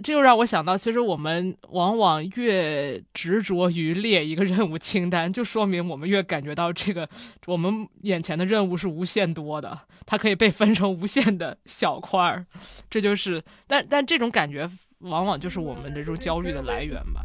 [0.02, 7.08] 这就让我想到，其实我们往往越执着于列一个任务清单，就说明我们越感觉到这个
[7.46, 12.46] 我们眼前的任务是无限多的，它可以被分成无限的小块儿。
[12.88, 14.68] 这就是，但但这种感觉
[15.00, 17.24] 往往就是我们的这种焦虑的来源吧。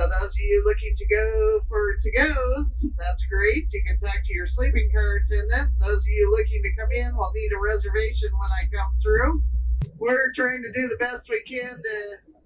[0.00, 3.68] So those of you looking to go for to-goes, that's great.
[3.68, 5.76] You can talk to your sleeping car attendant.
[5.76, 9.44] Those of you looking to come in will need a reservation when I come through.
[10.00, 11.94] We're trying to do the best we can to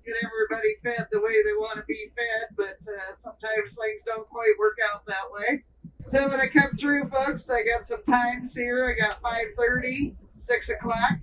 [0.03, 4.27] get everybody fed the way they want to be fed, but uh, sometimes things don't
[4.27, 5.63] quite work out that way.
[6.11, 8.83] So when I come through, folks, I got some times here.
[8.91, 10.19] I got 5.30,
[10.51, 11.23] 6 o'clock,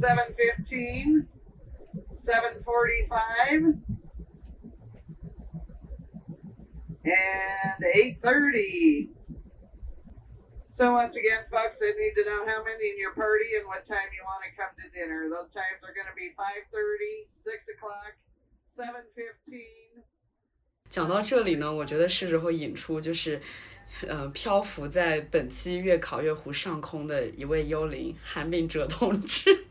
[0.00, 1.28] 7.15,
[2.24, 4.00] 7.45,
[7.03, 7.79] and
[8.23, 9.09] 8.30.
[10.77, 13.87] So once again, folks, I need to know how many in your party and what
[13.87, 15.27] time you want to come to dinner.
[15.27, 18.13] Those times are going to be 5.30, 6 o'clock,
[18.77, 20.03] 7.15.
[20.89, 23.41] 讲到这里呢，我觉得是时候引出就是，
[24.07, 29.65] 呃，漂浮在本期月考月湖上空的一位幽灵韩炳哲同志。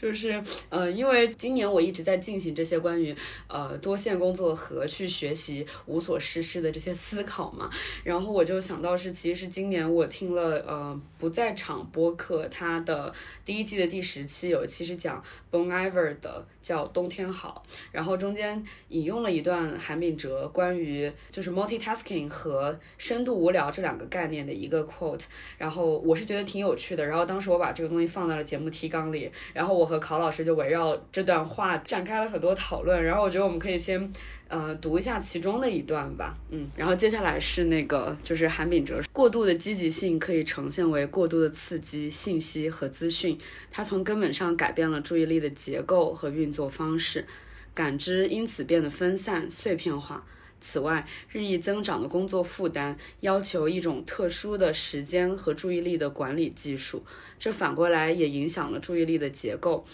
[0.00, 3.12] 就是，呃，因为今年我一直在进行这些关于
[3.48, 7.68] 呃多线工作和去学习无所事事的这些思考嘛，
[8.04, 13.12] 然后我就想到是，其实是今年我听了呃不在场播客，它的
[13.44, 16.46] 第一季的第十期有一期是讲 Bon Iver 的。
[16.68, 25.22] 叫冬天好，然后中间引用了一段韩炳哲关于就是 multitasking 和深度无聊这两个概念的一个 quote，
[25.56, 33.02] 然后我是觉得挺有趣的，然后当时我把这个东西放在了节目提纲里，然后我和考老师就围绕这段话展开了很多讨论。
[33.02, 34.12] 然后我觉得我们可以先
[34.46, 43.38] 呃读一下其中的一段吧，嗯，然后接下来是那个就是韩炳哲，过度的积极性可以呈现为过度的刺激、信息和资讯，
[43.70, 47.26] 它从根本上改变了注意力的结构和运作方式，
[47.74, 50.22] 感知因此变得分散、碎片化。
[50.60, 57.04] 此外，日益增长的工作负担要求一种特殊的时间和注意力的管理技术，
[57.38, 59.84] 这反过来也影响了注意力的结构。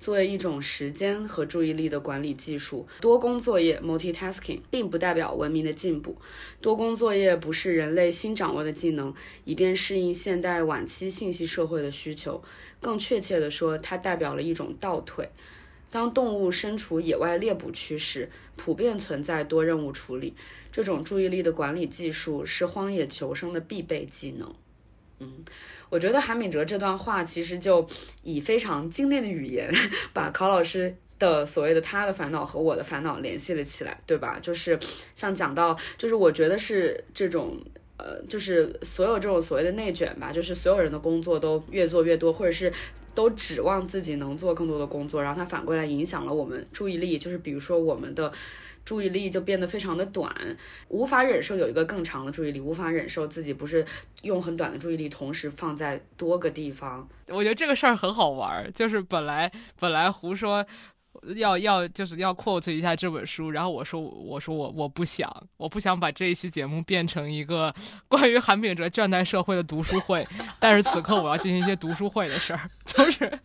[0.00, 6.16] 作为一种时间和注意力的管理技术，多工作业 （multitasking） 并不代表文明的进步。
[6.60, 9.14] 多工作业不是人类新掌握的技能，
[9.44, 12.42] 以便适应现代晚期信息社会的需求。
[12.80, 15.30] 更确切地说，它代表了一种倒退。
[15.94, 20.34] 当动物身处野外猎捕区时，普遍存在多任务处理。
[20.72, 24.52] 这种注意力的管理技术是荒野求生的必备技能。
[25.20, 25.44] 嗯，
[25.88, 27.86] 我觉得韩敏哲这段话其实就
[28.24, 29.72] 以非常精炼的语言，
[30.12, 34.40] 把考老师的所谓的他的烦恼和我的烦恼联系了起来，对吧？
[34.42, 34.76] 就是
[35.14, 37.56] 像讲到，就是我觉得是这种。
[37.96, 42.70] 呃，就是所有这种所谓的内卷吧，就是所有人的工作都越做越多，或者是
[43.14, 48.32] 都指望自己能做更多的工作，然后它反过来影响了我们注意力，就是比如说我们的
[48.84, 50.34] 注意力就变得非常的短，
[50.88, 53.84] 无法忍受有一个更长的注意力，无法忍受自己不是
[54.22, 57.08] 用很短的注意力同时放在多个地方。
[57.28, 60.66] 我觉得这个事儿很好玩，就是本来本来胡说。
[61.36, 67.74] 要要就是要 quote 一下这本书，然后我说我说我我不想我不想把这一期节目变成一个
[68.08, 70.26] 关于韩炳哲倦怠社会的读书会，
[70.58, 73.38] 但是此刻我要进行一些读书会的事儿， 就是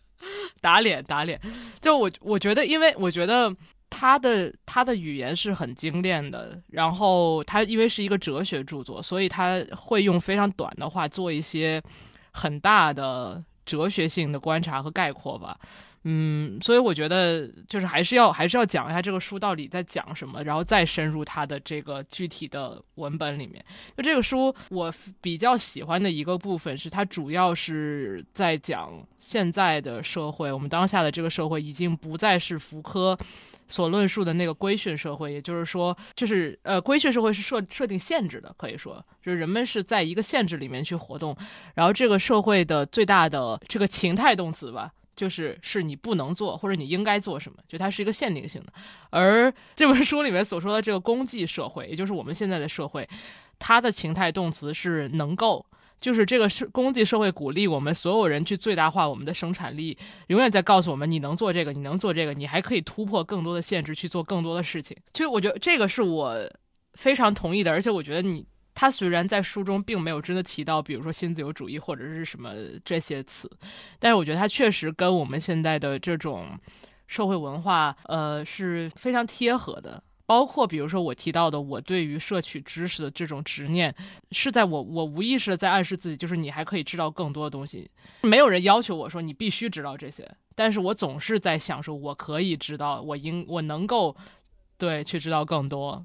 [0.60, 1.40] 打脸打脸。
[1.80, 3.54] 就我我觉得，因为我觉得
[3.88, 11.80] 他的他的语言是很精炼的，然后他因为是一个哲学著作，所以他会用非常短的话做一些
[12.32, 15.58] 很大的哲学性的观察和概括吧。
[16.08, 23.64] 嗯，所以我觉得就是还是要还是要讲一下这个书到底在讲什么，然后再深入它的这个具体的文本里面。
[23.96, 33.18] 就这个书，我比较喜欢的一个部分是它主要是在讲现在的社会，我们当下的这个社会已经不再是福柯
[33.66, 41.36] 所论述的那个规训社会，也就是说，就是呃，规训社会是设设定限制的，可以说就是人们是在一个限制里面去活动，
[41.74, 44.92] 然后这个社会的最大的这个情态动词吧。
[45.16, 48.72] 就是是你不能做或者你应该做什么，就它是一个限定性的。
[49.10, 53.08] 而这本书里面所说的这个公济社会，也就是我们现在的社会，
[53.58, 55.64] 它的情态动词是能够，
[56.00, 59.96] 就是这个是公济社会鼓励我们所有人去最大化我们的生产力，
[60.26, 64.96] 永远在告诉我们你能做这个，你能做这个，你还可以突破更多的限制去做更多的事情。
[65.14, 66.38] 其实我觉得这个是我
[66.92, 68.44] 非常同意的，而且我觉得你。
[68.76, 72.52] 他虽然在书中并没有真的提到，比如说新自由主义或者是什么
[72.84, 73.50] 这些词，
[73.98, 76.50] 但是我觉得他确实跟我们现在的这种
[77.06, 80.00] 社会文化，呃，是非常贴合的。
[80.26, 83.94] 包括比如说我提到的，我对于摄取知识的这种执念，
[84.32, 87.90] 是在我我无意识的在暗示自己，就是你还可以知道更多的东西。
[88.22, 94.14] 没有人要求我说你必须知道这些，但是我总是在想说，我可以知道，我应我能够
[94.76, 96.04] 对去知道更多。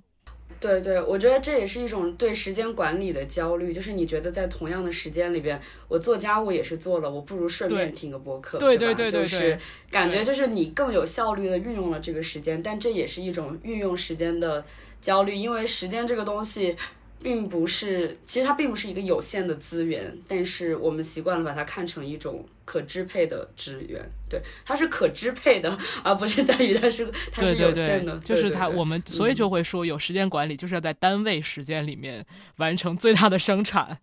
[0.61, 5.59] 对对，我觉得这也是一种对时间管理的焦虑，就是你觉得在同样的时间里边，
[5.89, 9.59] 我做家务也是做了，我不如顺便听个播客，对对对对，就是
[9.89, 14.63] 感觉就是你更有效率的运用了这个时间，但这也是一种运用时间的
[15.01, 16.77] 焦虑，因为时间这个东西。
[17.23, 24.01] 并不是，其实它并不是一个有限的资源，但是我们习惯了把它看成一种可支配的资源。
[24.29, 28.17] 对，它是可支配的， 而不是在于它是它是有限的。
[28.19, 32.25] 就是它，我们所以就会说，有时间管理就是要在单位时间里面
[32.57, 33.97] 完成最大的生产，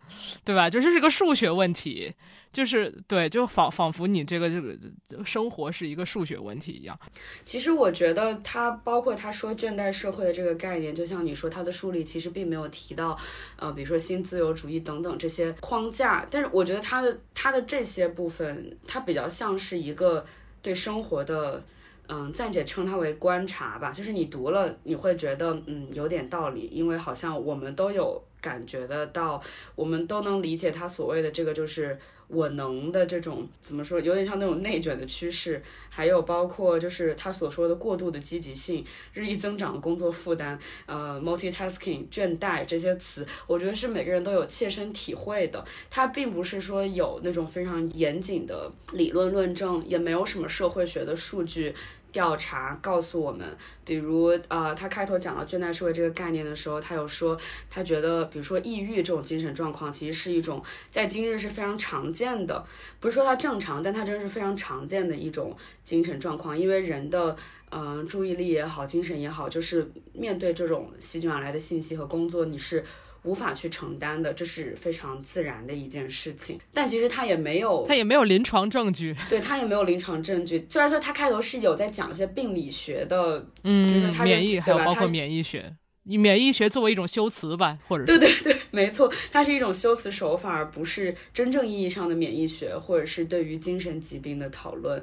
[0.44, 0.68] 对吧？
[0.68, 2.14] 就这是个数学问题。
[2.50, 6.98] 就是对，就仿仿佛你这个这个生活是一个数学问题一样。
[7.44, 13.16] 其实我觉得他包括他说倦怠社会的这个概念，就像你说他的书里其实并没有提到，
[13.56, 16.26] 呃，比如说新自由主义等等这些框架。
[16.30, 18.47] 但是我觉得他的他的这些部分，
[18.86, 20.24] 它比较像是一个
[20.62, 21.62] 对生活的，
[22.08, 23.92] 嗯，暂且称它为观察吧。
[23.92, 29.42] 就是你读了，你会觉得嗯有点道理，因为好像我们都有感觉得到，
[29.74, 31.98] 我们都能理解他所谓的这个就是。
[32.30, 38.84] 我能的这种怎么说，有点像那种内卷的趋势，还有包括就是他所说的过度的积极性、
[39.14, 45.64] 日益增长的工作负担、呃，multitasking、倦怠这些词，我觉得是每个人都有切身体会的。
[45.88, 51.74] 它并不是说有那种非常严谨的理论论证，也没有什么社会学的数据
[52.10, 53.46] 调查告诉我们，
[53.84, 57.38] 比如呃，他开头讲到倦怠社会这个概念的时候，他有说
[57.68, 62.64] 他觉得，比如说抑郁这种精神状况，其实是一种在今日是非常常见的，
[62.98, 67.36] 不是说它正常，但它真的是非常常见的一种精神状况，因为人的
[67.70, 72.84] 嗯、呃注意力也好，精神也好，就是面对这种席卷而来的信息和工作，你是。
[73.22, 76.58] 无法去承担的，这是非常自然的一件事情。
[76.72, 80.66] 但其实他也没有他也没有临床证据， 对他也没有临床证据。
[80.68, 95.02] 虽然说他开头是有在讲一些病理学的，比如说嗯，他免疫还有包括免疫学，以免疫学作为一种修辞吧，或者是对对对，没错，它是一种修辞手法，而不是真正意义上的免疫学，或者是对于精神疾病的讨论。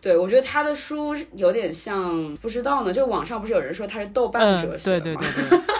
[0.00, 5.00] 对，我觉得他的书有点像，不知道呢，就网上不是有人说他是豆瓣哲嗯，学吗？
[5.00, 5.75] 对对对对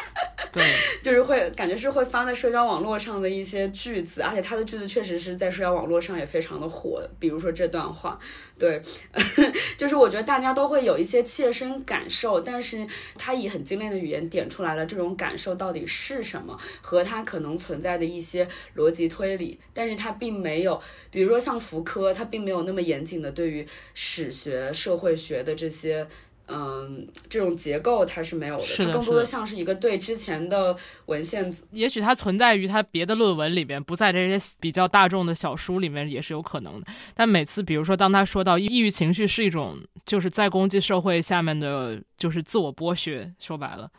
[0.56, 0.64] 对，
[1.04, 7.06] 就是会感觉是会发在社交网络上的一些句子，而且他的句子确实是在社交网络上也非常的火。
[7.20, 8.18] 比如说这段话，
[8.58, 8.80] 对，
[9.76, 12.86] 就是我觉得大家都会有一些切身感受，但是
[13.18, 20.80] 他以很精炼的语言点出来了这种感受到底是什么，和他可能存在的一些逻辑推理，但是他并没有，
[21.10, 26.06] 比如说像福柯，他并没有那么严谨的对于史学、社会学的这些。
[26.48, 30.76] 嗯，这种结构它是没有的，是的它更多的的像是一个对之前的
[31.06, 36.86] 文献也许它存在于它别的论文里边，不在这些比较大众的小书里面也是有可能的。
[37.14, 43.90] 但每次，比如说当他说到抑郁情绪是一种就是在攻击社会下面的，就是自我剥削，说白了。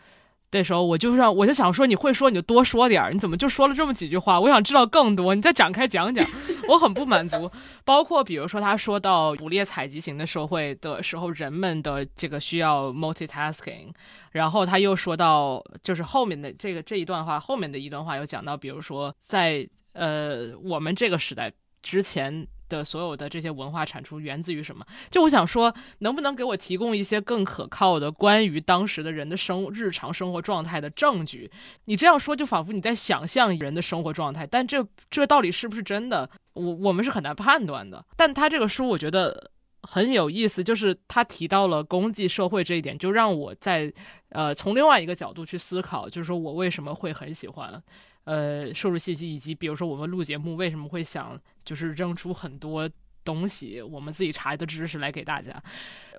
[0.51, 4.39] 那时候我就让我就想说，你会说你就多说点儿，你怎么就说了这么几句话？
[4.39, 6.25] 我想知道更多，你再展开讲讲。
[6.69, 7.51] 我很不满足。
[7.83, 13.91] 包括比如说他说到捕猎采集型的社会的时候，人们的这个需要 multitasking，
[14.31, 22.47] 然后他又说到就是后面的这个这一段话，后面的一段话有讲到，比如说在呃我们这个时代之前。
[22.69, 24.85] 的所有的这些文化产出源自于什么？
[25.09, 31.49] 就我想说，能不能给我提供一些更可靠的关于当时的人的生日常生活状态的证据？
[31.85, 36.29] 你这样说，就仿佛你在想象人的生活状态，但这这到底是不是真的？
[36.53, 38.03] 我我们是很难判断的。
[38.15, 39.51] 但他这个书，我觉得
[39.83, 43.93] 很有意思，就是他提到了公济社会这一点，就让我在
[44.29, 47.81] 呃从另外一个角度去思考，就是说我为什么会很喜欢。
[48.27, 52.89] 呃，摄入信息以及比如说我们录节目为什么会想就是扔出很多
[53.23, 55.63] 东西，我们自己查的知识来给大家。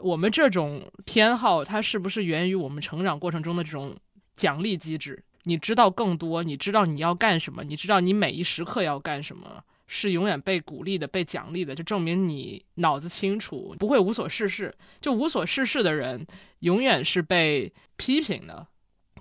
[0.00, 3.94] 我们这种偏好，它是不是源于我们成长过程中的这种
[4.36, 5.22] 奖励机制？
[5.42, 14.74] 你知道更多，你知道你要干什么，你知道你每一时刻要干什么，是永远被鼓励的、被奖励的，就证明你脑子清楚，不会无所事事。
[14.98, 16.26] 就无所事事的人，
[16.60, 18.66] 永远是被批评的。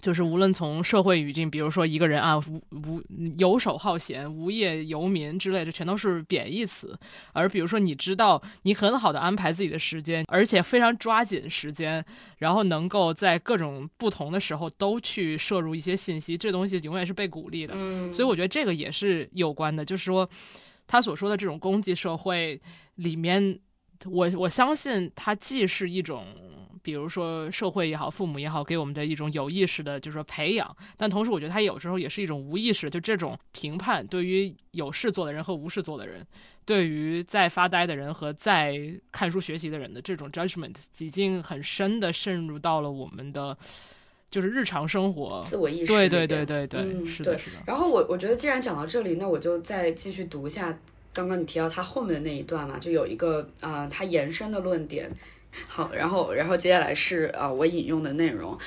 [0.02, 3.02] 就是无论从社会语境，比如说一个人啊，无无
[3.38, 6.98] 游手好闲、无业游民之类，这全都是贬义词。
[7.34, 12.04] 而比如说，你知道你很好的安排自己的时间，而且非常抓紧时间，
[12.38, 17.74] 然后能够在各种不同的时候都去摄入一些信息，这东西永远是被鼓励的。
[17.76, 20.30] 嗯，所以我觉得这个也是有关的，就是说
[20.86, 22.60] 他所说的这种功绩社会
[22.96, 23.60] 里面，
[24.06, 26.26] 我我相信它既是一种。
[26.88, 30.74] 比如说社会也好，父母也好，给我们的一种有意识的，就是说培养。
[30.96, 36.26] 但同时，我觉得他有时候也是一种无意识，就这种评判，对于有事做的人和无事做的人，
[36.64, 38.80] 对于在发呆的人和在
[39.12, 43.58] 看书学习的人的这种 judgment，已经很深的渗入到了我们的
[44.32, 45.44] 就是日常生活。
[45.46, 46.08] 自我意识对。
[46.08, 47.58] 对对对对，嗯是的，是的。
[47.66, 50.80] 然后我我觉得既然讲到这里，那我就再继续读一下
[51.12, 55.12] 刚刚你提到他后面的那一段嘛，就有一个啊、呃，他延伸的论点。
[55.68, 58.58] 好，然后然后接下来是啊、呃，我引用的内容。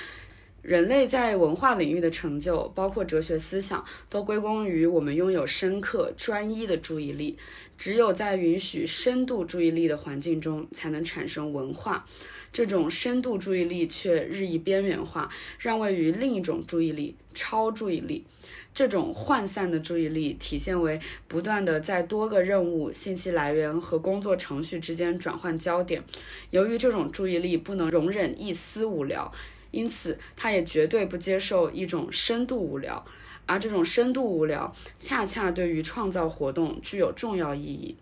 [0.62, 7.38] 人类在文化领域的成就，包括哲学思想，都归功于我们拥有深刻、专一的注意力。
[7.78, 12.04] 只有在允许深度注意力的环境中，才能产生文化。
[12.52, 18.26] 这种深度注意力却日益边缘化，让位于另一种注意力——超注意力。
[18.72, 26.02] 这种涣散的注意力体现为不断的在多个任务、信息来源和工作程序之间转换焦点。
[26.50, 29.30] 由于这种注意力不能容忍一丝无聊，
[29.70, 33.04] 因此他也绝对不接受一种深度无聊。
[33.46, 37.96] 而这种深度无聊，恰恰对于创造活动具有重要意义。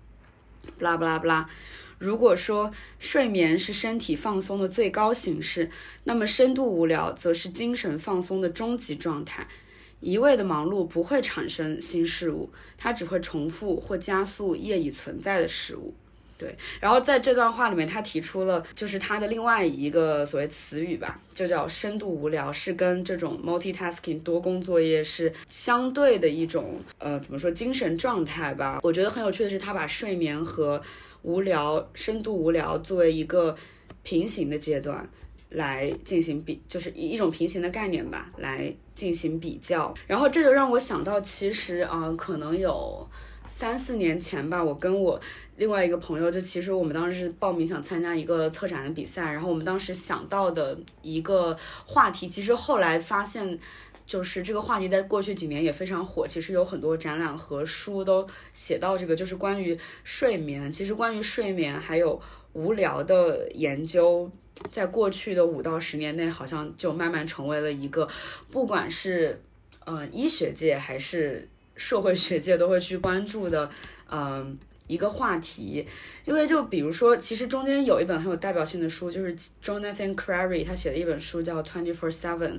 [0.77, 1.49] 不拉不拉不拉。
[1.99, 5.71] 如果说睡眠是身体放松的最高形式，
[6.05, 9.49] 那么深度无聊则是精神放松的终极状态。
[10.01, 15.95] 一味的忙碌不会产生新事物，它只会重复或加速业已存在的事物。
[16.37, 28.79] 对，然后在这段话里面，他提出了就是他的另外一个所谓词语吧，就叫深度无聊，是跟这种 multitasking 多工作业是相对的一种呃怎么说精神状态吧。
[28.85, 30.81] 我觉得很有趣的是，他把睡眠和
[31.23, 33.57] 无聊、深度无聊作为一个
[34.05, 35.11] 平行的阶段
[35.51, 39.95] 来进行比，就是以一种平行的概念吧，来进行比较。
[40.07, 43.09] 然后这就让我想到，其实啊、可能有
[43.47, 45.21] 三四年前吧，我跟我
[45.57, 53.59] 另外一个朋友，就其实我们当时报名想参加一个策展的比赛，然后我们当时想到的一个话题，其实后来发现。
[54.09, 60.73] 就是这个话题在过去几年也非常火，其实有很多展览和书都写到这个，就是关于睡眠。
[60.73, 62.19] 其实关于睡眠还有
[62.53, 64.31] 无聊的研究，
[64.71, 68.09] 在过去的五到十年内，好像就慢慢成为了一个，
[68.51, 69.41] 不管是
[69.85, 73.71] 呃医学界还是社会学界都会去关注的，
[74.11, 75.87] 嗯、一个话题。
[76.25, 82.53] 因为就比如说，其实中间有一本很有代表性的书，就是 Jonathan Crary 他写的一本书叫《Twenty Four Seven》。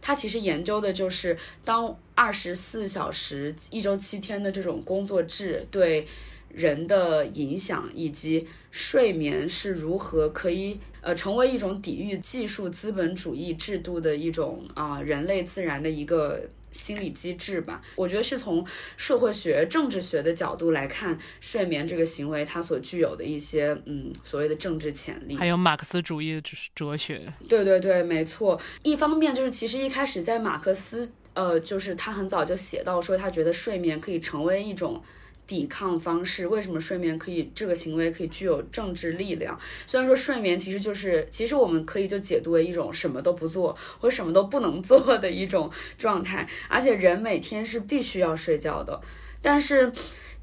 [0.00, 6.06] 他其实研究的就是当二十四小时、一周七天的这种工作制对
[6.50, 16.48] 人的影响，以及睡眠是如何可以呃成为一种抵御技术资本主义制度的一种啊、人类自然的一个。
[16.70, 18.64] 心理机制吧，我觉得是从
[18.98, 25.34] 社会学、政治学的角度来看睡眠这个行为它所具有的一些嗯所谓的政治潜力。
[25.34, 28.60] 还有马克思主义哲哲学，对对对，没错。
[28.82, 35.02] 一方面就是，其实一开始在马克思，呃，就是他很早就写到说，他觉得睡眠可以成为一种
[35.48, 36.46] 抵抗方式。
[36.46, 39.58] 为什么睡眠可以这个行为可以具有政治力量？
[39.88, 49.00] 虽然说睡眠其实就是，其实我们可以就解读为一种什么都不做或什么都不能做的一种状态，而且人每天是必须要睡觉的。
[49.42, 49.92] 但是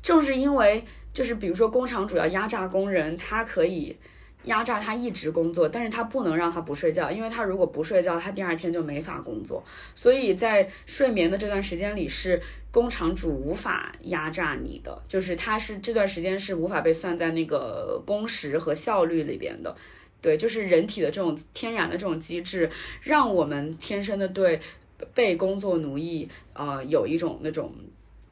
[0.02, 0.84] 正是因为，
[1.14, 3.96] 就是比如说工厂主要压榨工人，他可以。
[4.46, 9.64] 压榨他一直工作，但是他不能让他不睡觉，因为他如果不睡觉，他第二天就没法工作。
[9.94, 12.42] 所以在睡眠的这段时间里，是
[12.72, 19.76] 工厂主无法压榨你的，就是他是这段时间是无法被算在那个工时和效率里边的。
[20.22, 22.70] 对，就是人体的这种天然的这种机制，
[23.02, 24.60] 让我们天生的对
[25.14, 27.72] 被工作奴役，呃，有一种那种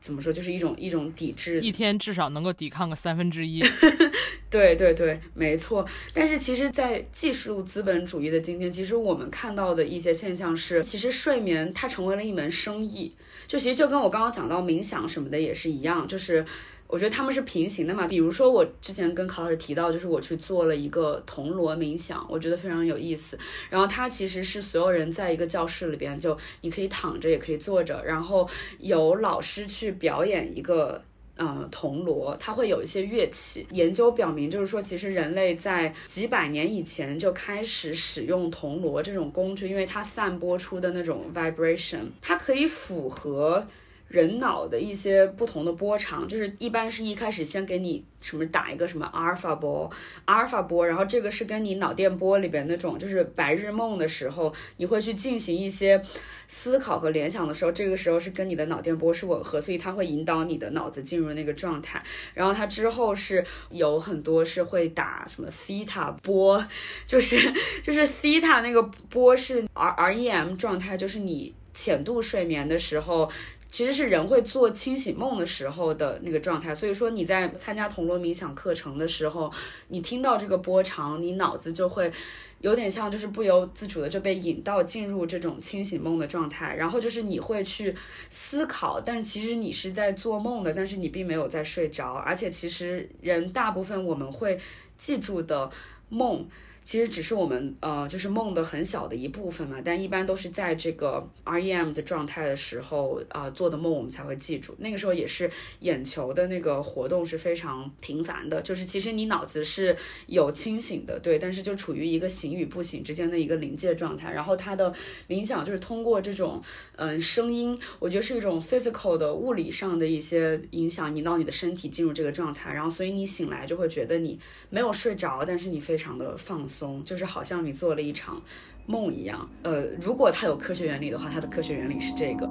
[0.04, 3.64] 怎么说，就是一种一种抵制一天至少能够抵抗个三分之一。
[4.52, 5.88] 对对对，没错。
[6.14, 13.16] 但是其实，在技术资本主义的今天，其实我们看到的一些现象是，其实睡眠它成为了一门生意。
[13.48, 16.46] 就其实就跟我刚刚讲到冥想什么的也是一样，就是
[16.94, 18.06] 我觉得他们是平行的嘛。
[18.08, 23.36] 比如说我之前跟考老师提到，就是我去做了一个铜锣冥想，我觉得非常有意思。
[23.72, 31.02] 然后它其实是所有人在一个教室里边，就你可以躺着也可以坐着，然后有老师去表演一个。
[31.36, 33.66] 呃，铜锣它会有一些乐器。
[33.72, 43.66] 研究表明，就是说，其实人类在几百年以前就开始使用铜锣这种工具，因为它散播出的那种 vibration，它可以符合
[44.14, 49.90] 人脑的一些不同的波长，就是一般是一开始先给你什么打一个什么阿尔法波，
[50.26, 56.00] 阿尔法波，然后这个是跟你脑电波里边那种就是白日梦的时候，你会去进行一些
[56.48, 62.04] 思考和联想的时候，这个时候是跟你的脑电波是吻合，所以它会引导你的脑子进入那个状态。
[62.36, 66.64] 然后它之后是有很多是会打什么 theta 波，
[67.08, 67.52] 就是
[67.82, 73.28] 就是 theta 那个波是 R REM 状态，就是你浅度睡眠的时候。
[73.74, 79.52] 其实是人会做清醒梦的时候的那个状态，所以说你在参加铜锣冥想课程的时候，
[79.88, 82.14] 你听到这个波长，你脑子就会
[82.60, 87.96] 有点像就是不由自主的就被引到进入这种清醒梦的状态，然后就是你会去
[88.30, 94.60] 思考，但是其实你是在做梦的，但是你并没有在睡着，而且其实人大部分我们会
[95.00, 95.72] 记住的
[96.10, 96.48] 梦。
[96.84, 104.76] 其实只是我们呃，就是梦的很小的一部分嘛，但一般都是在这个 REM 的状态的时候啊、做的梦，我们才会记住。
[104.80, 109.96] 那个时候也是眼球的那个活动是非常频繁的，就是其实你脑子是
[110.28, 114.34] 有清醒的，对，但是就处于一个醒与不醒之间的一个临界状态。
[114.34, 114.94] 然后它的
[115.30, 116.62] 冥想就是通过这种
[116.98, 124.38] 嗯、声音，我觉得是一种 physical 的物理上的一些影响，引导你的身体进入这个状态，然后所以你醒来就会觉得你
[124.70, 126.73] 没有睡着，但是你非常的放松。
[126.78, 128.42] 松，就是好像你做了一场
[128.86, 129.50] 梦一样。
[129.62, 132.50] 呃，如果它有科学原理的话，它的科学原理是这个。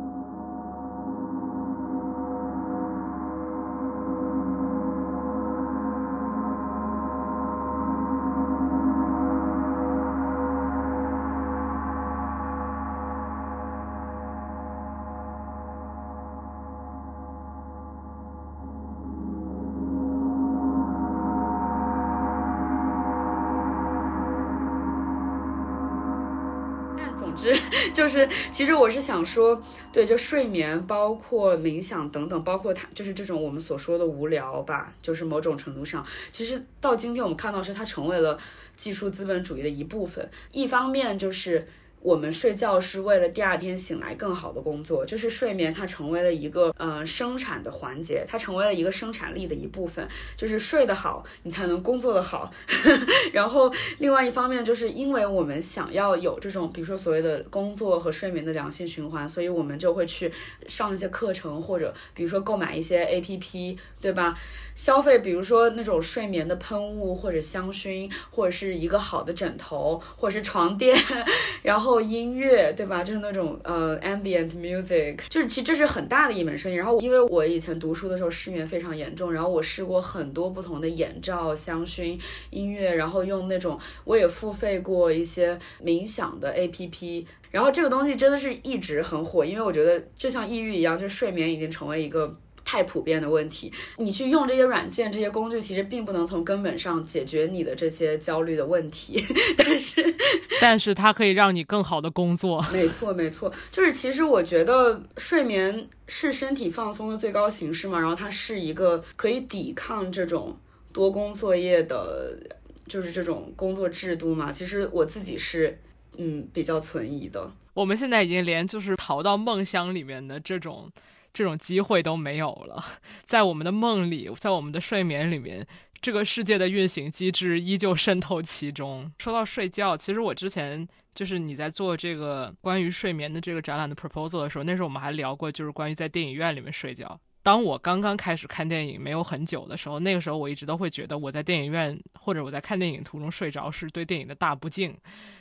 [28.02, 38.36] 就是，其实我是想说，对，就睡眠，包括冥想等等，包括它就是这种我们所说的无聊吧，就是某种程度上，其实到今天我们看到是它成为了
[38.76, 40.28] 技术资本主义的一部分。
[40.50, 41.68] 一方面就是。
[42.02, 52.52] 我们睡觉是为了第二天醒来更好的工作，就是睡眠它成为了一个呃生产的环节，它成为了一个生产力的一部分，就是睡得好，你才能工作得好。
[53.32, 60.32] 然后另外一方面，就是因为我们想要有这种，比如说所谓的工作和睡眠的良性循环，所以我们就会去
[60.66, 64.36] 上一些课程，或者比如说购买一些 APP，对吧？
[64.74, 70.96] 消费，比如说那种睡眠的喷雾，或者香薰，或者是一个好的枕头，或者是床垫，
[71.62, 73.02] 然后音乐，对吧？
[73.02, 76.74] 就是那种呃 ambient music，就是其实这是很大的一门生意。
[76.74, 82.18] 然后因为我以前读书的时候失眠非常严重，然后我试过很多不同的眼罩、香薰、
[82.50, 87.26] 音乐，然后用那种我也付费过一些冥想的 APP。
[87.50, 92.36] 然后这个东西真的是一直很火，因为我觉得就像抑郁一样，就是睡眠已经成为一个。
[92.64, 99.24] 太普遍的问题，你去用这些软件、这些工具，其实并不能从根本上解决你的这些焦虑的问题。
[99.56, 100.14] 但是，
[100.60, 102.64] 但是它可以让你更好的工作。
[102.72, 110.56] 没错，没错，就是其实我觉得睡眠是身体放松的最高形式嘛，然后它是一个可以抵抗这种
[110.92, 112.38] 多工作业的，
[112.86, 114.52] 就是这种工作制度嘛。
[114.52, 115.78] 其实我自己是
[116.16, 117.50] 嗯比较存疑的。
[117.74, 120.90] 我们现在已经连就是逃到梦乡里面的这种。
[121.32, 122.84] 这种机会都没有了，
[123.24, 125.66] 在我们的梦里，在我们的睡眠里面，
[126.00, 129.10] 这个世界的运行机制依旧渗透其中。
[129.18, 137.18] 说到睡觉，其实我之前就是你在做这个关于睡眠的这个展览的 proposal 的时候，那时候我们还聊过，就是关于在电影院里面睡觉。
[137.42, 144.96] 当我刚刚开始看电影没有很久的时候，那个时候我一直都会觉得我在电影院或者我在看电影途中睡着是对电影的大不敬。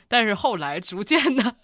[0.08, 1.56] 但是后来逐渐的。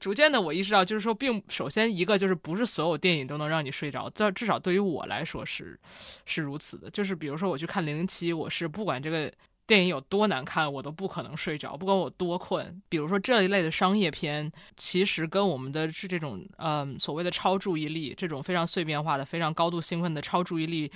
[0.00, 5.78] 逐渐的，我意识到，就是说，并首先一个就是不是所有电影都能让你睡着，至至少对于我来说是
[6.24, 6.90] 是如此的。
[6.90, 9.30] 就是比如说我去看《零零七》，我是不管这个
[9.66, 12.82] 电影有多难看，我都不可能睡着，不管我多困。
[12.88, 20.90] 比如说这一类的商业片，其实跟我们的是这种嗯所谓的超注意力，这种非常碎片化的、非常高度兴奋的超注意力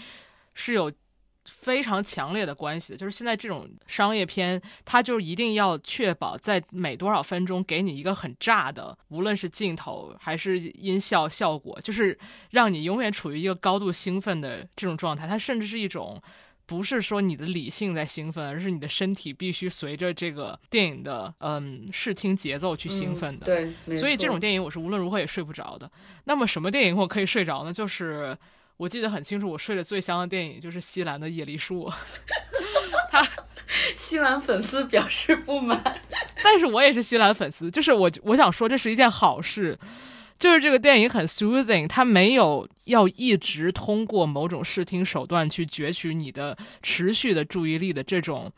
[0.55, 0.91] 是有。
[1.45, 12.19] 非常强烈的关系，就是现在这种商业片，它就一定要确保在每多少分钟给你一个很炸的，无论是镜头还是音效效果，就是
[12.51, 15.29] 让你永远处于一个高度兴奋的这种状态。
[15.29, 16.21] 它甚至是一种，
[16.67, 23.45] 不是说你的理性在兴奋，而是你的身体必须随着这个电影的嗯视听节奏去兴奋的。
[23.45, 25.91] 对，所以这种电影我是无论如何也睡不着的。
[26.25, 27.73] 那么什么电影我可以睡着呢？
[27.73, 28.37] 就是。
[28.77, 31.89] 我记得很清楚，我睡得最香的电影就是西兰的《野梨树》。
[33.11, 33.27] 他
[33.95, 35.81] 西兰粉丝表示不满，
[36.43, 37.71] 但是我也是西兰粉丝。
[37.71, 39.79] 就是我我想说，这是一件好事。
[40.37, 48.53] 就是这个电影很 soothing，它没有要一直通过某种视听手段去攫取你的持续的注意力的这种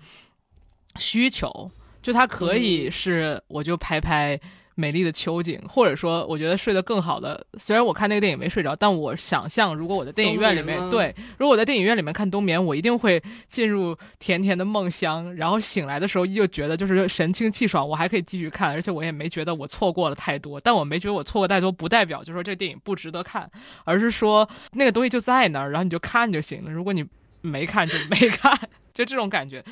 [0.98, 1.70] 需求。
[2.02, 4.40] 就它可以是，我就拍拍。
[4.78, 7.44] 美丽的秋景，或者说，我觉得睡得更好的。
[7.58, 20.60] 虽然我看那个电影没睡着，但我想象，如果我在电影院里面，对，如果我在电影院里面看冬眠，我一定会进入甜甜的梦乡，然后醒来的时候依旧觉得就是神清气爽，我还可以继续看，而且我也没觉得我错过了太多。
[20.60, 23.50] 但我没觉得我错过太多，不代表就说这个电影不值得看，
[23.84, 26.70] 而是说那个东西就在那儿，然后你就看就行了。
[26.70, 27.02] 如果你
[27.40, 28.52] 没看就没看，
[28.92, 29.64] 就这种感觉。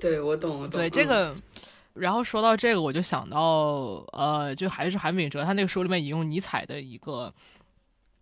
[0.00, 0.80] 对，我懂，我懂。
[0.80, 1.36] 对这个。
[1.96, 3.40] 然后说到这个，我就想到，
[4.12, 7.32] 呃，就还是韩炳哲他那个书里面引用尼采的一个，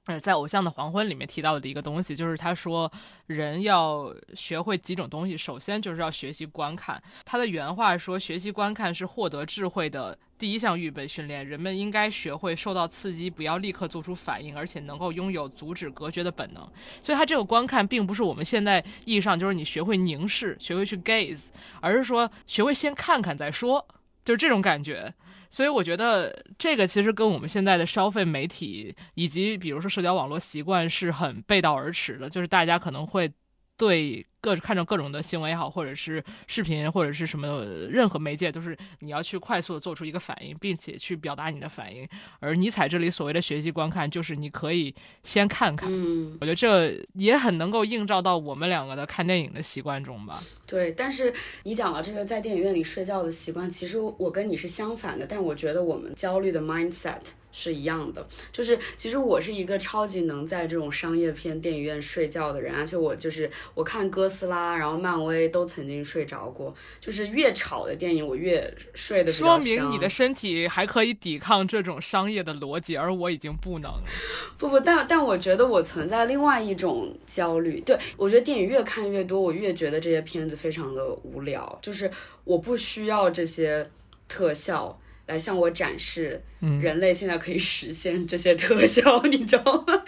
[0.07, 2.91] 呃，在《偶像的黄昏》里面提到的一个东西，就是他说
[3.27, 7.03] 人要学会几种东西，首先就是要学习观看。
[7.25, 10.19] 他的原话说，学习观看是获得智慧的。
[10.45, 16.63] 第一项预备训练，人们应该学会受到刺激不要立刻做出反应，而且能够拥有阻止隔绝的本能。
[17.01, 21.49] 所以，他这个观看并不是我们现在意义上就是你学会凝视、学会去 gaze，
[21.81, 23.83] 而是说学会先看看再说，
[24.23, 25.11] 就是这种感觉。
[25.49, 33.33] 所以，我觉得这个其实跟我们现在的消费媒体以及比如说社交网络习惯是很背道而驰的，就是大家可能会
[33.79, 34.27] 对。
[34.45, 42.07] 各看着各种的新闻也好，或者是视频，或者是什么任何媒介，都是你要去快速的做出一个反应，并且去表达你的反应。
[42.41, 45.89] 而尼采这里所谓的学习观看，就是你可以先看看。
[45.91, 50.43] 嗯，我觉得这也很能够映照到我们两个的看电影的习惯中吧。
[50.67, 51.33] 对，但是
[51.63, 55.27] 你讲了这个在电影院里睡觉的习惯，其实我跟你是相反的。
[55.27, 57.21] 但我觉得我们焦虑的 mindset。
[57.57, 69.59] 是一样的，就是其实我是一个超级能在这种商业片电影院睡觉的人，而且我就是我看哥斯拉，然后漫威都曾经睡着过，就是越吵的电影我越睡得比较说。
[69.61, 74.03] 明你的身体还可以抵抗这种商业的逻辑，而我已经不能了。
[74.59, 77.81] 不不，但但我觉得我存在另外一种焦虑。
[77.83, 82.11] 对我觉得电影越看越多，我越觉得这些片子非常的无聊，就是
[82.43, 83.89] 我不需要这些
[84.27, 84.99] 特效。
[85.27, 86.43] 来向我展示，
[86.81, 90.03] 人类现在可以实现这些特效， 你知道吗？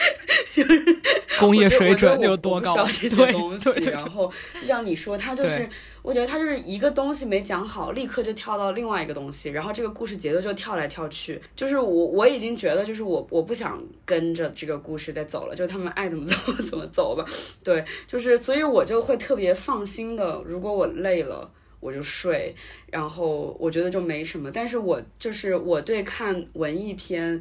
[0.55, 0.99] 就 是
[1.39, 5.69] 工业水准有多高需要这 些东西然后就像你说，他就是，
[6.01, 11.41] 我觉得他就是一个东西没讲好，立刻就跳到另外一个东西，然后这个故事节奏就跳来跳去。
[11.55, 16.37] 就是我我已经觉得，就是我我不想跟着这个故事再走了，就他们爱怎么走
[16.69, 17.25] 怎么走吧。
[17.63, 21.51] 对，就是所以我就会特别放心的，如果我累了。
[21.87, 22.53] 我就睡，
[22.91, 24.51] 然后我觉得就没什么。
[24.51, 27.41] 但是我就是我对看文艺片，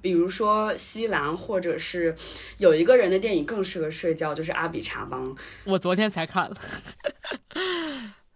[0.00, 2.16] 比如说西兰，或者是
[2.56, 5.26] 有一个人的电影更适合睡觉，就是《阿比查邦》。
[5.64, 6.56] 我昨天才看了，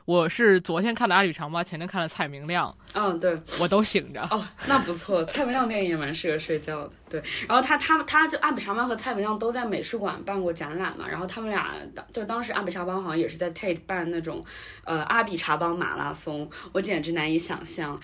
[0.08, 3.30] 我是昨天看的《阿里长妈》，前天看的《蔡明亮嗯，对，》，
[3.60, 4.22] 我都醒着。
[4.30, 5.22] 哦，那不错。
[5.26, 7.22] 蔡明亮电影也蛮适合睡觉的，对。
[7.46, 11.74] 然后他他他就阿比查邦和蔡明亮都在美术馆办过展览嘛，然后他们俩
[12.10, 14.42] 就当时阿比查邦好像也是在 Tate 办那种
[14.86, 18.00] 呃阿比查邦马拉松，我简直难以想象。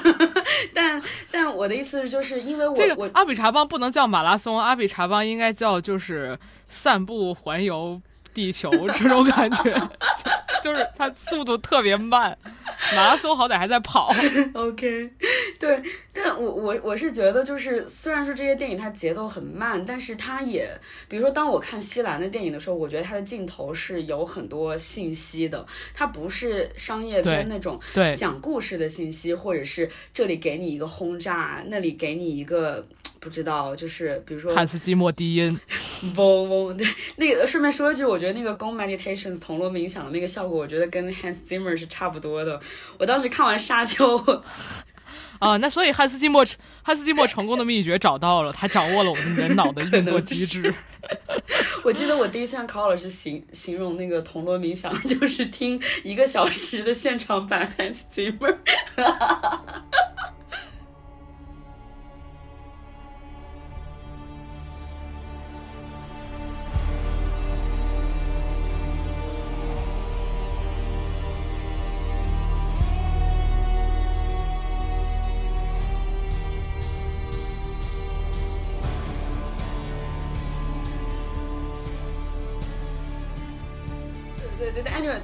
[0.74, 6.38] 但但我的意思是，就是因为我这个我阿比查邦不能叫马拉松，阿比查邦应该叫就是
[6.68, 7.98] 散步环游
[8.38, 9.74] 地球 这种感觉，
[10.62, 12.38] 就 就是它速度特别慢，
[12.94, 14.14] 马拉松好歹还在跑。
[14.54, 15.10] OK，
[15.58, 15.82] 对，
[16.12, 20.70] 但我我我是觉得，就是虽然说这些电影它节奏很慢，但是它也，
[21.08, 32.86] 比如说当我看西兰的电影的时候，我觉得它的镜头是有很多信息的，它不是商业片那种对讲故事的信息，或者是这里给你一个轰炸，那里给你一个。
[33.20, 35.60] 不知道，就是比如说汉斯季默低音，
[36.16, 42.60] 嗡嗡，对，那个顺便说一句，我觉得那个 Gong Meditations 铜锣冥想的那个效果，我觉得跟 Hans Zimmer 是差不多的。
[42.98, 44.18] 我当时看完《沙丘》，
[45.40, 46.44] 啊，那所以汉斯季默
[46.82, 50.72] 汉斯季默成功的秘诀找到了，他掌握了我们人脑的运作机制。
[51.84, 58.56] 我记得我第一次让考老师形形容那个铜锣冥想，就是听一个小时的现场版 Hans Zimmer。
[58.96, 59.04] 对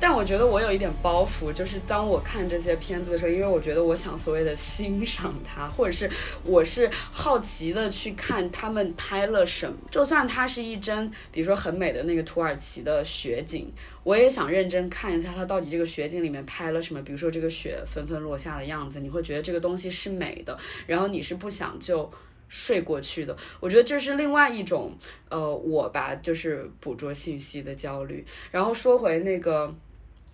[0.07, 6.11] 但我觉得我有一点包袱，就是当我看这些片子的时候，因为我觉得我想所谓的欣赏它，或者是
[6.45, 22.13] 我是好奇的去看他们拍了什么，就算它是一帧，比如说很美的那个土耳其的雪景，我也想认真看一下它到底这个雪景里面拍了什么，比如说这个雪纷纷落下的样子，你会觉得这个东西是美的，然后你是不想就。
[22.47, 24.97] 睡过去的，我觉得这是另外一种，
[25.31, 28.25] 呃，我吧，就是捕捉信息的焦虑。
[28.53, 29.75] 然后说回那个。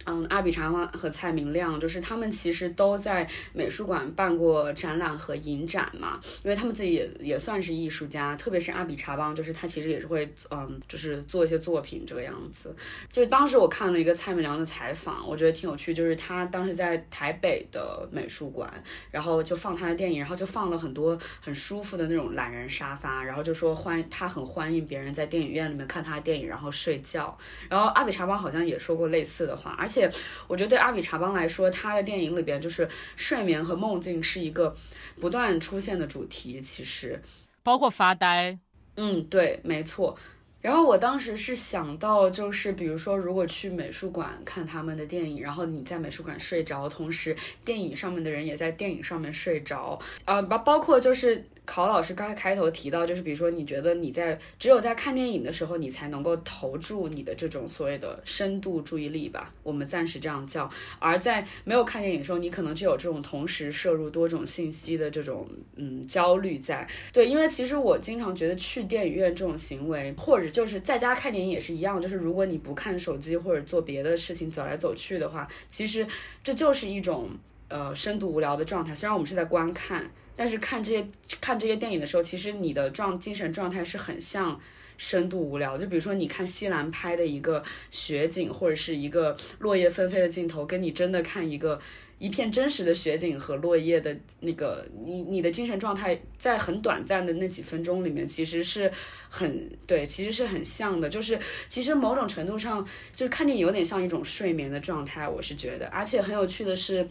[0.07, 12.75] 嗯，阿比查邦和蔡明亮，就是他们其实都在美术馆办过展览和影展嘛，因为他们自己也也算是艺术家，特别是阿比查邦，就是他其实也是会，嗯，就是做一些作品这个样子。
[13.13, 18.73] 就是当时我看了一个蔡明亮的采访，我觉得挺有趣，就是他当时在台北的美术馆，
[19.11, 27.37] 然后就放他的电影，然后就放了很多很舒服的那种懒人沙发，然后就说欢他很欢迎别人在电影院里面看他的电影，然后睡觉。
[27.69, 30.09] 然后阿比查邦好像也说过类似的话，而且
[30.47, 34.77] 我觉得对阿比查邦来说，他的电影里边就是睡眠和梦境是一个
[35.19, 37.21] 不断出现的主题，其实。
[37.65, 38.59] 包括发呆，
[38.97, 40.17] 嗯，对，没错。
[40.63, 47.35] 然后我当时是想到，就是比如说，如果去美术馆看他们的电影，然后你在美术馆睡着，同时
[47.65, 60.69] 电影上面的人也在电影上面睡着，呃，包包括就是考老师刚开头提到，就是比如说你觉得你在只有在看电影的时候，你才能够投注你的这种所谓的深度注意力吧，我们暂时这样叫。
[60.99, 66.89] 而在没有看电影的时候，你可能就有这种同时摄入多种信息的这种嗯焦虑在。
[67.13, 76.05] 对，因为其实我经常觉得去电影院这种行为，或者就是在家看电影也是一样，就是如果你不看手机或者做别的事情走来走去的话，其实
[76.43, 77.29] 这就是一种
[77.69, 78.93] 呃深度无聊的状态。
[78.93, 81.07] 虽然我们是在观看，但是看这些
[81.41, 84.61] 看这些电影的时候，其实你的状精神状态是很像。
[85.03, 91.81] 深度无聊，就比如说你看西兰拍的一个雪景，或者是一个落叶纷飞的镜头，跟你真的看一个
[92.19, 98.93] 一片真实的雪景和落叶的那个，你你的精神状态在很短暂的那几分钟里面，其实是
[99.31, 101.09] 很对，其实是很像的。
[101.09, 105.87] 就是其实某种程度上，就看电影有点像一种睡眠的状态，我是觉得。
[105.87, 107.09] 而且很有趣的是。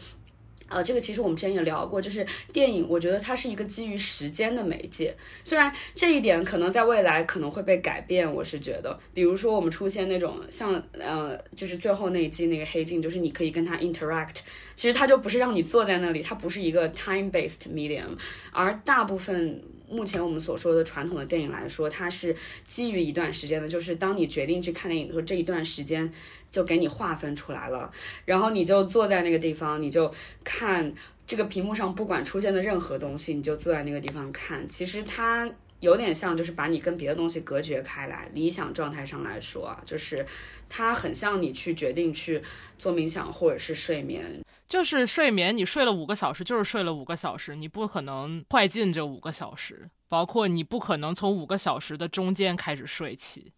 [0.70, 5.16] 呃，这个其实我们之前也聊过，就是电影，我觉得它是一个基于时间的媒介。
[5.44, 14.36] 虽然这一点可能在未来可能会被改变，我是觉得，比如说我们出现那种像呃，就是最后那一季那个黑镜，就是你可以跟它 interact，
[14.76, 18.18] 其实它就不是让你坐在那里，它不是一个 time based medium，
[18.52, 22.36] 而大部分目前我们所说的传统的电影来说，它是
[22.68, 26.12] 基于一段时间的，就是当你决定去看电影的时候，这一段时间。
[26.52, 27.92] 就给你划分出来了，
[28.26, 30.12] 然后你就坐在那个地方，你就
[30.44, 30.94] 看
[31.28, 34.68] 这个屏幕上不管出现的任何东西，你就坐在那个地方看。
[34.68, 38.30] 其实它有点像，就是把你跟别的东西隔绝开来。
[38.34, 40.26] 理想状态上来说啊，就是
[40.68, 42.42] 它很像你去决定去
[42.78, 45.56] 做冥想或者是睡眠，就是睡眠。
[45.56, 53.54] 你睡了五个小时，就是睡了五个小时，你不可能快进这五个小时，包括你不可能从五个小时的中间开始睡起。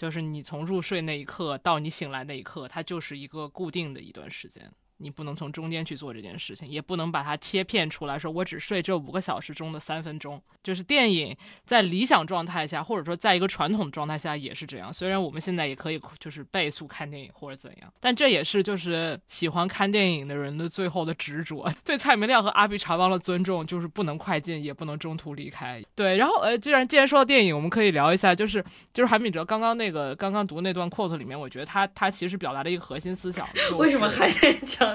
[0.00, 4.72] 就是你从入睡那一刻到你醒来那一刻，它就是一个固定的一段时间。
[5.00, 10.40] 你不能从中间去做这件事情，也不能把它切片出来说，我只睡这五个小时中的三分钟。
[10.62, 11.34] 就是电影
[11.64, 14.92] 在理想状态下，或者说在一个传统状态下也是这样。
[14.92, 21.66] 虽然我们现在也可以就是倍速看电影或者怎样，但这也是就是喜欢看电影的人的最后的执着。
[21.82, 25.82] 对蔡明亮和阿比查邦的尊重就是不能快进，也不能中途离开。
[25.94, 33.48] 对，然后呃，既然既然说到电影，我们可以聊一下，就是就是韩敏哲刚刚那个刚刚读那段 quote 里面，我觉得他他其实表达了一个核心思想。
[33.78, 34.89] 为什么还在讲？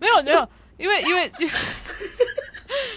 [0.00, 1.32] 没有没有，因为因为，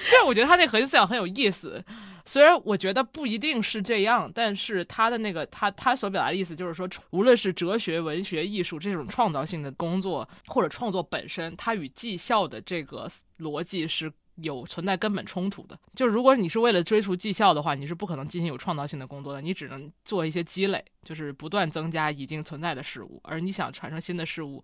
[0.09, 1.83] 这 我觉得他那核心思想很有意思。
[2.23, 13.09] 虽然我觉得不一定是这样，但是他的那个他他所表达的意思就是说，无论是哲学、文学、艺术这种创造性的工作，或者创作本身，它与绩效的这个
[13.39, 15.77] 逻辑是有存在根本冲突的。
[15.95, 23.19] 就是如果你是为了追逐绩效的话，你是不可能进行有创造性的工作的，你只能做一些积累，就是不断增加已经存在的事物。
[23.23, 24.63] 而你想产生新的事物。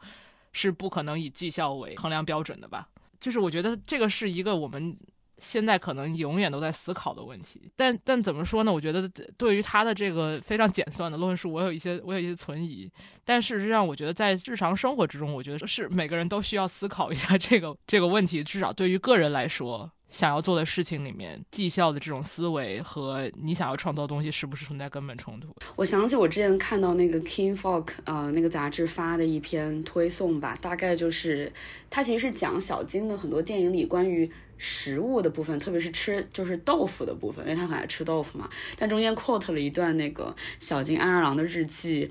[0.51, 2.87] 是不可能以绩效为衡量标准的吧？
[3.19, 4.97] 就是我觉得这个是一个我们
[5.39, 7.69] 现在可能永远都在思考的问题。
[7.75, 8.71] 但但怎么说呢？
[8.71, 12.89] 我觉得对于他的这个非常 简算的论述，我有一些我有一些存疑。
[13.25, 18.43] 但事实上，我觉得在日常生活之中，我觉得是每个人都需要思考一下这个这个问题。
[18.43, 19.91] 至少对于个人来说。
[20.09, 25.47] 想要做的事情里面，绩效的这种思维和你想要创造的东西是不是存在根本冲突？
[25.75, 31.51] 我想起我之前看到那个 King Folk 啊，那个杂志发的一篇推送吧，大概就是
[31.89, 38.49] 他其实是讲小金的很多电影里关于食物的部分，特别是吃就是豆腐的部分，因为他很爱吃豆腐嘛。
[38.77, 42.09] 但中间 quote 了一段那个小金安二郎的日记，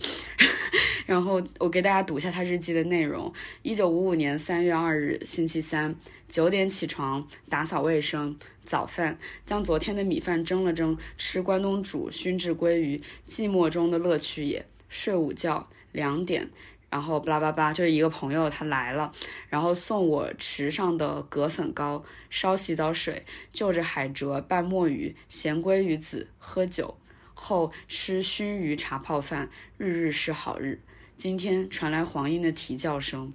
[1.07, 3.33] 然后我给大家读一下他日记的内容：
[3.63, 5.95] 一九五五年三月二日星期三。
[6.29, 9.17] 九点起床，打扫卫生，早饭，
[9.47, 14.67] 将昨天的米饭蒸了蒸，吃关东煮，熏制鲑鱼，寂寞中的乐趣也。
[14.89, 16.51] 睡午觉，两点，
[16.89, 19.13] 然后巴拉巴拉，就是一个朋友他来了，
[19.49, 26.97] 然后送我池上的葛粉糕，烧洗澡水，就着海蜇拌墨鱼，咸鲑鱼子，喝酒
[27.35, 30.81] 后吃熏鱼茶泡饭，日日是好日。
[31.17, 33.33] 今天传来黄莺的啼叫声，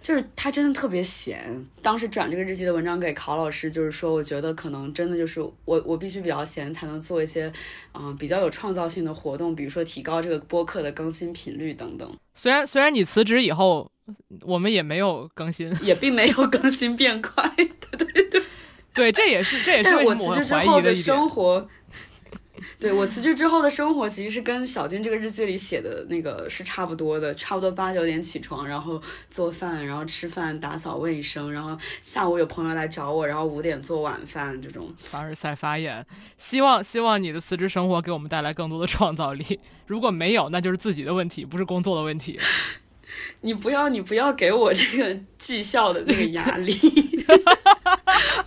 [0.00, 1.64] 就是他真的特别闲。
[1.82, 7.52] 当时转这个日记的文章给考老师，就是说，我觉得可能真的就是我，我必须比较闲，才能做一些，
[7.92, 12.10] 嗯，比较有创造性的活动，比如说提高这个播客的更新频率等等。
[12.34, 13.90] 虽然虽然你辞职以后，
[14.42, 17.52] 我们也没有更新， 也并没有更新变快。
[17.56, 18.42] 对对对，
[18.94, 21.68] 对，这也是这也是我辞职之后的生活。
[22.78, 29.00] 对我辞职之后的生活，其实是跟小金这个日记里写的那个是差不多的，差不多八九点起床，然后
[29.30, 34.92] 做饭，然后吃饭，打扫卫生，然后下午有朋友来找我，然后五点做晚饭这种。
[35.04, 36.04] 凡尔赛发言，
[36.36, 39.60] 希望希望你的辞职生活给我们带来更多的创造力。
[39.86, 42.38] 如果没有，那就是自己的问题，不是工作的问题。
[43.40, 46.72] 你不要，你不要给我这个绩效的那个压力，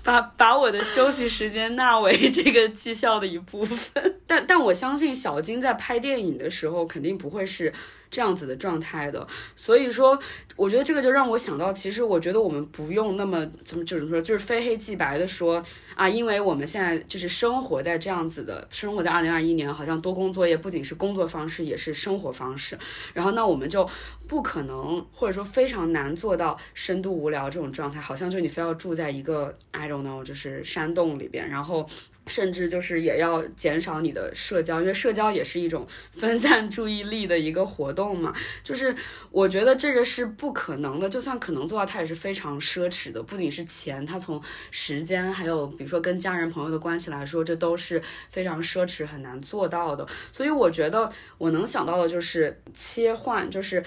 [0.03, 4.19] 把把我的休息时间纳为这个绩效的一部分。
[4.27, 7.73] 但但我相信小金在拍电影的时候，肯定不会是。
[8.11, 10.19] 这样子的状态的，所以说，
[10.57, 15.63] 我觉得这个就让我想到，其实我觉得我们不用那么怎么就是说，就是非黑即白的说
[15.95, 22.77] 啊，因为我们现在就是生活在这样子的，生活在二零二一年，好像多工作业不仅是工作方式，也是生活方式。
[23.13, 23.89] 然后那我们就
[24.27, 31.89] 不可能，或者说非常难做到深度无聊这种状态，好像就你非要住在一个 I don't know，就是山洞里边，然后。
[32.27, 38.33] 甚至就是也要减少你的社交，因为社交也是一种分散注意力的一个活动嘛。
[38.63, 38.95] 就是
[39.31, 43.21] 我觉得这个是不可能的，就算可能做到，它也是非常奢侈的。
[43.23, 50.07] 不仅是钱，它从时间还有比如说跟家人朋友的关系来说，这都是非常奢侈很难做到的。
[50.31, 53.83] 所以我觉得我能想到的就是切换，就是。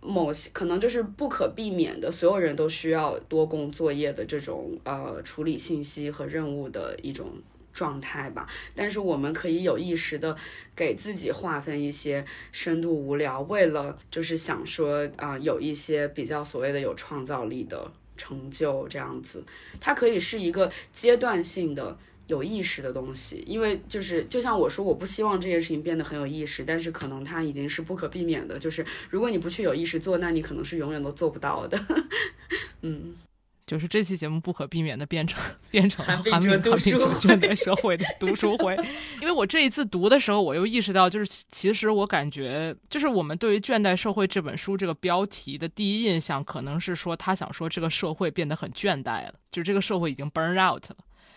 [0.00, 7.32] 某些可能就是不可避免的，所有人都需要多工作业的这种呃处理信息和任务的一种
[7.78, 8.48] 状态吧。
[8.74, 10.36] 但是我们可以有意识的
[10.74, 19.44] 给自己划分一些深度无聊，为了就是想说啊、有一些比较所谓的有创造力的成就这样子，
[19.80, 21.96] 它可以是一个阶段性的。
[22.28, 28.58] 有意识的东西，因为就是就像我说，我不希望这件事情变得很有意识，但是可能它已经是不可避免的。
[28.58, 31.82] 就是如果你不去有意识做，那你可能是永远都做不到的。
[32.82, 33.14] 嗯，
[33.68, 35.38] 就是这期节目不可避免的变成
[35.70, 38.74] 变成了韩韩敏炳哲读书韩炳哲倦怠社会的读书会，
[39.20, 50.96] 因为我这一次读的时候，我又意识到，就是其其实我感觉，就是我们对于《倦怠社会》这本书这个标题的第一印象，可能是说他想说这个社会变得很倦怠了，就是这个社会已经 burn out 了。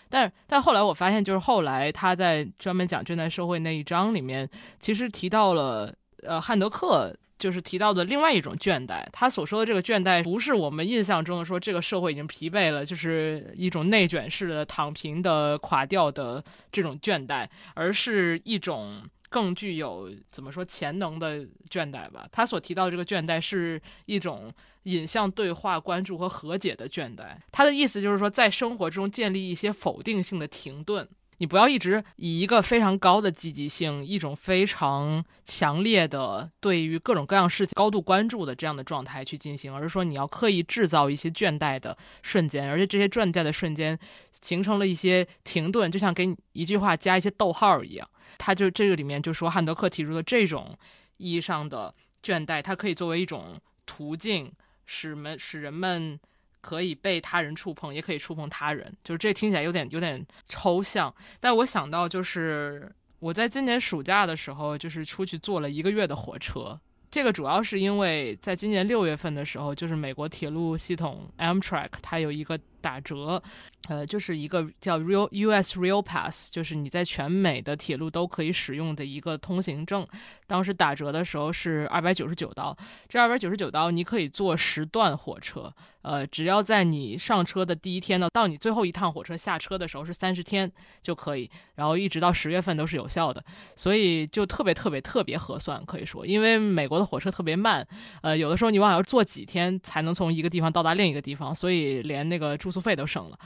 [0.09, 7.13] 但但后来我发现，就是后来他在专门讲倦怠社会那一章里面，其实提到了呃汉德克。
[7.41, 22.27] 就是提到的另外一种倦怠，他所说的这个倦怠，不是我们印象中的说这个社会已经疲惫了，就是一种内卷式的躺平的垮掉的这种倦怠，而是一种更具有怎么说潜能的倦怠吧。
[22.31, 27.35] 他所提到的这个倦怠是一种引向对话、关注和和解的倦怠。
[27.51, 31.09] 他的意思就是说，在生活中建立一些否定性的停顿。
[31.41, 43.97] 你不要一直以一个非常高的积极性，一种非常强烈的对于各种各样事情高度关注的这样的状态去进行，而是说你要刻意制造一些倦怠的瞬间，而且这些倦怠的瞬间
[44.39, 48.07] 形成了一些停顿，就像给你一句话加一些逗号一样。
[48.37, 50.77] 他就这个里面就说汉德克提出的这种
[51.17, 51.91] 意义上的
[52.23, 54.51] 倦怠，它可以作为一种途径，
[54.85, 56.19] 使们使人们。
[56.61, 61.13] 可以被他人触碰，也可以触碰他人，就是这听起来有点有点抽象。
[61.39, 62.89] 但我想到，就是
[63.19, 66.79] 我在今年暑假的时候，就是出去坐了一个月的火车。
[67.09, 73.41] 这个主要是因为在今年六月份的时候，就是美国铁路系统 Amtrak 它有一个打折，
[73.87, 80.05] 呃，就是一个叫 Real US Real Pass，就是你在全美的铁路都可以使用的一个通行证。
[80.47, 82.75] 当时打折的时候是二百九十九刀，
[83.07, 90.69] 这二百九十九刀你可以坐十段火车，呃，只要在你上车的第一天呢，到你最后一趟火车下车的时候是三十天
[91.01, 93.41] 就可以，然后一直到十月份都是有效的，
[93.77, 97.87] 所以就特别特别特别合算，可以说，因为美国的火车特别慢，
[98.21, 103.37] 呃，有的时候你往往要坐几天才能从一个地方到达另一个地方，所以连那个住住宿费都省了。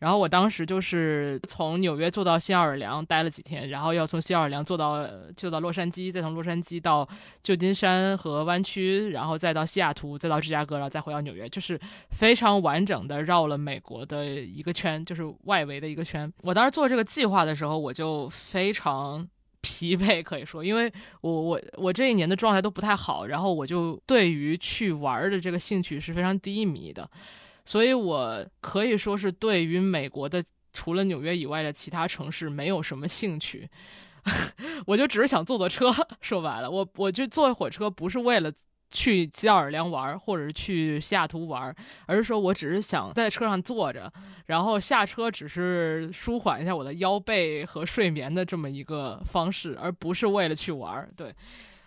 [0.00, 7.08] 然后我当时就是从纽约坐到新奥尔良待了几天，然后要从新奥尔良坐到就到洛杉矶，再从洛杉矶到
[7.42, 11.78] 旧金山和湾区，然后再到西雅图，再到芝加哥，然后再回到纽约，就是
[12.10, 16.32] 非常完整的绕了美国的一个圈，就是外围的一个圈。
[16.42, 19.26] 我当时做这个计划的时候，我就非常。
[19.60, 20.90] 疲惫可以说，因为
[21.20, 27.10] 我我我这一年的状态都不太好，然后我就对于去玩的这个兴趣是非常低迷的，
[27.68, 30.42] 所以我可以说是对于美国的
[30.72, 33.68] 除了纽约以外的其他城市没有什么兴趣，
[34.86, 35.92] 我就只是想坐坐车。
[36.22, 38.50] 说白了，我我就坐火车不是为了
[38.90, 44.10] 去吉奥尔良玩，或者是去西雅图玩，而是说我只是想在车上坐着，
[44.46, 51.06] 然后下车只是舒缓一下我的腰背和睡眠的这么一个方式，而不是为了去玩。
[51.14, 51.34] 对，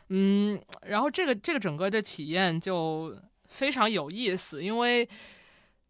[0.09, 3.17] 嗯，然后这个这个整个的体验就
[3.47, 5.09] 非常有意思，因为。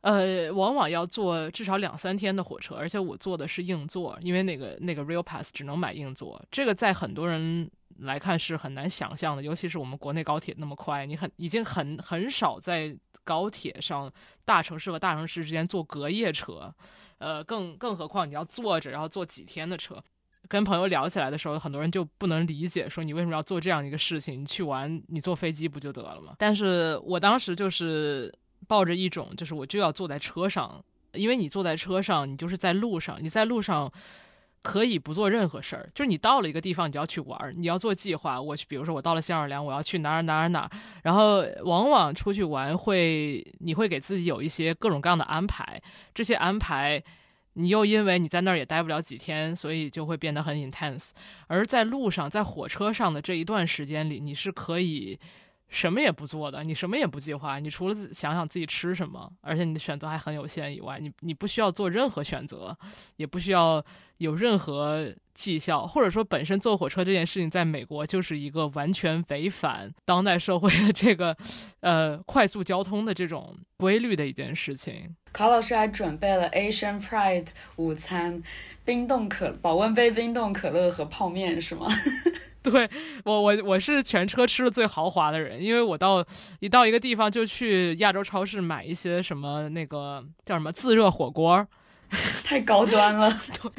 [0.02, 14.12] 呃，往往要坐至少两三天的火车，而且我坐的是硬座，因为那个那个 Real Pass 只能买硬座，这个在很多人来看是很难想象的，尤其是我们国内高铁那么快，你很已经很很少在高铁上
[14.44, 16.74] 大城市和大城市之间坐隔夜车，
[17.20, 20.04] 呃，更更何况你要坐着，然后坐几天的车。
[20.48, 24.42] 跟朋友聊起来的时候，很多人就不能理解，说你为什么要做这样一个事情？
[24.42, 26.34] 你去玩，你坐飞机不就得了吗？
[26.40, 28.34] 但是我当时就是。
[28.72, 33.92] 抱着一种就是我就要坐在车上，因为你坐在车上，你就是在路上，你在路上
[34.62, 38.42] 可以不做任何事儿，就是你到了一个地方，你就要去玩儿，你要做计划。
[38.42, 40.72] 我去，比如说我到了新奥尔良，我要去哪儿哪儿哪儿，
[41.04, 45.82] 然后往往出去玩会，你会给自己有一些各种各样的安排，
[46.14, 47.04] 这些安排
[47.56, 51.10] 你又因为你在那儿也待不了几天，所以就会变得很 intense。
[51.48, 55.20] 而在路上，在火车上的这一段时间里，你是可以。
[55.72, 62.78] 什么也不做的，你什么也不计划，你除了想想自己吃什么，而且你的选择还很有限以外，你你不需要做任何选择，
[63.16, 63.84] 也不需要
[64.18, 71.36] 有任何绩效，或者说本身坐火车这件事情在美国就是一个完全违反当代社会的这个
[71.80, 75.16] 呃快速交通的这种规律的一件事情。
[75.32, 78.44] 考老师还准备了 Asian Pride 午餐，
[78.84, 81.88] 冰冻可保温杯冰冻可乐和泡面是吗？
[82.64, 82.88] 对
[83.26, 86.24] 我，我我是全车吃的最豪华的人，因为我到
[86.60, 91.68] 一到一个地方就去亚洲超市买一些什么那个叫什么自热火锅，
[92.46, 93.32] 太高端了。
[93.62, 93.72] 对，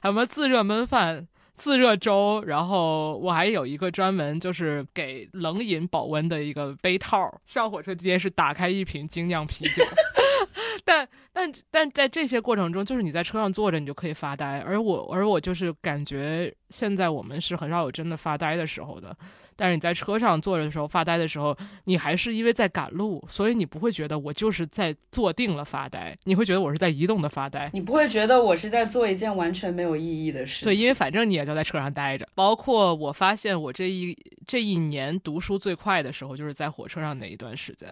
[0.00, 7.40] 还有什么自热焖饭、自热粥，然后我还有一个专门就是给冷饮保温的一个杯套。
[7.44, 9.84] 上火车期间是打开一瓶精酿啤酒。
[10.84, 11.06] 但
[11.38, 14.58] 但但在这些过程中，就是你在车上坐着，你就可以发呆。
[14.58, 19.16] 而我而我就是感觉现在我们是很少有真的发呆的时候的。
[19.54, 27.70] 但是你在车上坐着的时候发呆的时候，你还是因为在赶路，所以你不会觉得我就是在坐定了发呆，你会觉得我是在移动的发呆。
[27.72, 30.64] 你不会觉得我是在做一件完全没有意义的事。
[30.64, 32.28] 对，因为反正你也就在车上待着。
[32.34, 37.88] 包括我发现我这一这一年读书最快的时候，就是在火车上那一段时间。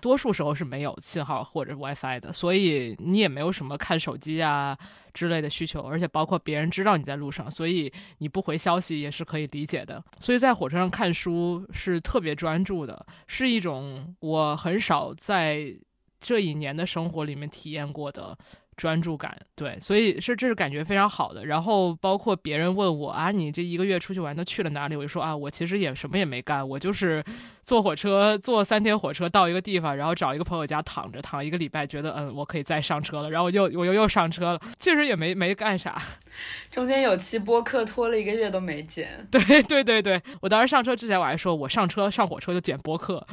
[0.00, 4.76] 多数时候是没有信号或者 WiFi 的，所以你也没有什么看手机啊
[5.12, 10.02] 之类的需求，而且包括别人知道你在路上，所以你不回消息也是可以理解的。
[10.18, 15.74] 所以在火车上看书是特别专注的，是一种我很少在
[16.20, 18.36] 这一年的生活里面体验过的。
[18.80, 21.44] 专注感，对，所以是这是感觉非常好的。
[21.44, 24.96] 然后包括别人问我啊，你这一个月出去玩都去了哪里？
[24.96, 27.22] 我就说啊，我其实也什么也没干，我就是
[27.62, 36.00] 坐火车坐三天火车到一个地方，然后找一个朋友家躺着躺一个礼拜，觉得嗯，我可以再上车了，然后我又我又又上车了，确实也没没干啥。
[36.72, 39.08] 中间有期播客拖了一个月都没剪。
[39.30, 43.26] 对对对对，我当时上车之前我还说我上车上火车就剪播客，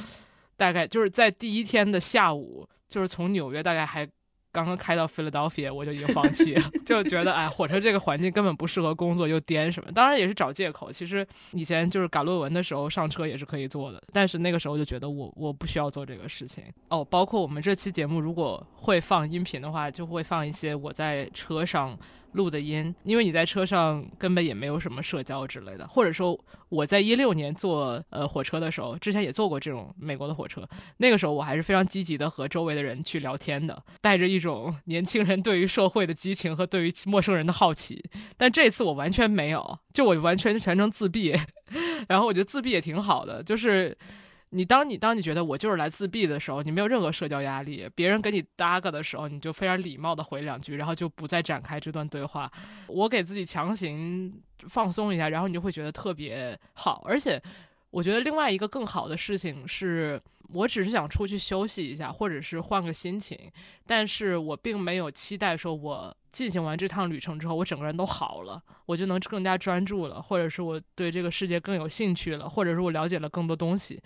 [0.57, 4.06] 大概就是在第一天的下午，就是从纽约大概还。
[4.57, 9.91] 刚刚开到 Philadelphia，我就已经放弃了， 就觉得哎，火车这个环境根本不适合工作，又颠什么。
[9.91, 10.91] 当然也是找借口。
[10.91, 16.63] 其实以前就是赶论文的时候上车也是可以做的，但是那个时候就觉得我我不需要做这个事情。
[16.89, 21.95] 哦，包括我们这期节目如果会放音频的话，就会放一些我在车上。
[22.38, 26.39] 录的音，因为你在车上根本也没有什么社交之类的，或者说
[26.69, 30.65] 我在一六年坐呃火车的时候，之前也坐过这种美国的火车，
[30.97, 38.01] 那个时候我还是非常积极的和周围的人去聊天的，带着一种 年轻人对于社会的激情和对于陌生人的好奇。
[38.38, 41.35] 但这次我完全没有，就我完全全程自闭，
[42.07, 43.97] 然后我觉得自闭也挺好的，就是。
[44.52, 52.52] 你当你当你觉得我就是来自闭的时候，你没有任何社交压力，别人给你搭个的时候，你就非常礼貌的回两句，然后就不再展开这段对话。
[52.88, 54.34] 我给自己强行
[54.69, 57.03] 放松一下，然后你就会觉得特别好。
[57.06, 57.41] 而且，
[57.90, 60.22] 我觉得另外一个更好的事情是，
[60.53, 63.38] 我只是想出去休息一下，或者是换个心情，
[63.86, 73.99] 但是我并没有期待说我进行完这趟旅程之后，我整个人都好了，我就能更加专注了，或者是我对这个世界更有兴趣了，或者是我了解了更多东西。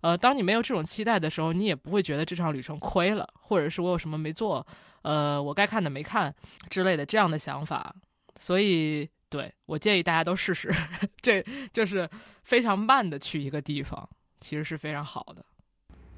[0.00, 4.64] 呃，当你没有这种期待的时候，你也不会觉得这场旅程亏了，或者是我有什么没做，
[5.02, 6.32] 呃，我该看的没看
[6.70, 7.92] 之类的这样的想法。
[8.38, 10.72] 所以，对我建议大家都试试，
[11.20, 12.08] 这就是
[12.44, 15.44] 非常慢的去一个地方，其实是非常好的。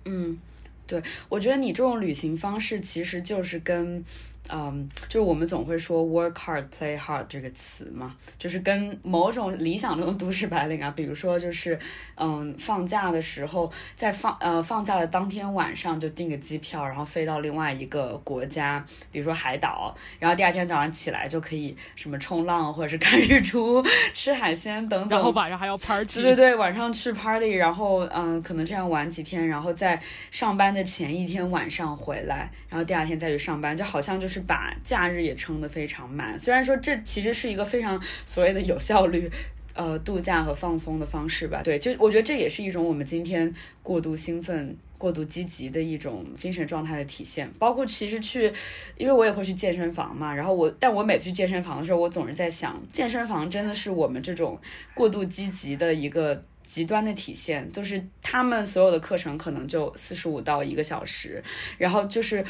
[0.05, 0.39] 嗯，
[0.87, 4.05] 对，我觉得你这种旅行方式其实就是跟。
[4.51, 11.79] 嗯，就是我们总会说 work hard, play hard 这个词嘛，就是跟某种理想中的都市白领啊，比如说就是，
[12.17, 29.99] 嗯，放假的时候，在放呃放假的当天晚上就订个机票，然后飞到另外一个国家，比如说海岛，然后第二天早上起来就可以什么冲浪或者是 看日出、吃海鲜等等，然后晚上还要 party，对对对，晚上去 party，然后嗯，可能这样玩几天，然后在
[30.31, 34.34] 上班的前一天晚上回来，然后第二天再去上班，就好像就是。
[34.35, 39.31] 是把假日也撑得非常满，虽然说这其实是一个非常所谓的有效率，
[39.75, 41.63] 呃，度假和放松的方式吧。
[41.63, 47.49] 对，就我觉得这也是一种我们今天过度兴奋、过度积极的一种精神状态的体现。
[47.61, 48.53] 包括其实去，
[48.97, 54.59] 因为我也会去健身房嘛，然后我，但我每次去健身房的时候，我总是在想，健身房真的是我们这种
[54.95, 61.41] 过度积极的一个极端的体现，就是他们所有的课程可能就四十五到一个小时，
[61.79, 62.45] 然后就是。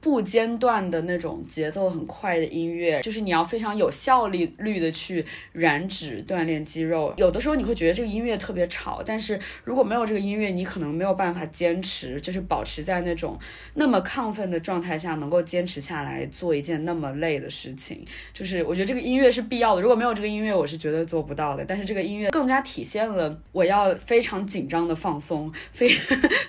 [0.00, 7.14] 不间断的那种节奏很快的音乐，就是你要非常有效率率的去燃脂锻炼肌肉。
[7.16, 13.38] 有的时候你会觉得这个音乐特别吵，但是如果没有这个音乐，你可能没有办法坚持，就是保持在那种
[13.74, 18.04] 那么亢奋的状态下，能够坚持下来做一件那么累的事情。
[18.32, 21.64] 就是我觉得这个音乐是必要的，如果没有这个音乐，我是绝对做不到的。
[21.64, 25.88] 但是这个音乐更加体现了我要非常紧张的放松，非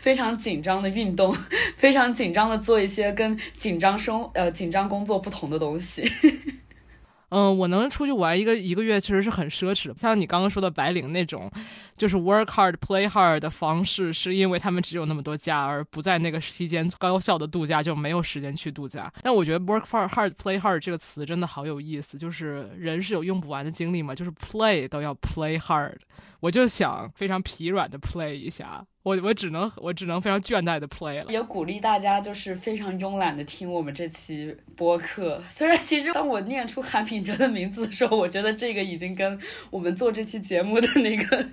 [0.02, 1.36] 非常紧张的运动，
[1.78, 6.09] 非常紧张的做一些跟紧张生呃紧张工作不同的东西。
[7.30, 9.95] 嗯，我能出去玩一个一个月，其实是很奢侈的。
[9.95, 11.51] 像你刚刚说的白领那种，
[11.98, 19.11] 就是 work hard play hard 的方式，是因为他们只有那么多假，而不在那个期间高效的度假，就没有时间去度假。
[19.22, 25.98] 但我觉得 work hard play hard 这个词真的好有意思，就是人是有用不完的精力嘛，就是 play 都要 play hard。
[26.40, 31.32] 我就想非常疲软的 play 一下，我我只能我只能非常倦怠的 play 了。
[31.32, 35.41] 也鼓励大家就是非常慵懒的听我们这期播客。
[35.49, 39.40] 虽然其实当我念出韩品哲的名字的时候，我觉得这个已经跟
[39.72, 41.49] 我们做这期节目的那个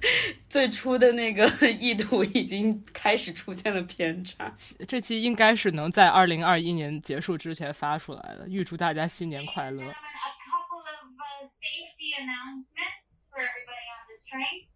[0.49, 1.47] 最初的那个
[1.81, 4.53] 意图已经开始出现了偏差。
[4.87, 9.83] 这期应该是能在二零二一年结束之前发出来的，预祝大家新年快乐。
[9.83, 14.69] A couple of uh, safety announcements for everybody on this train.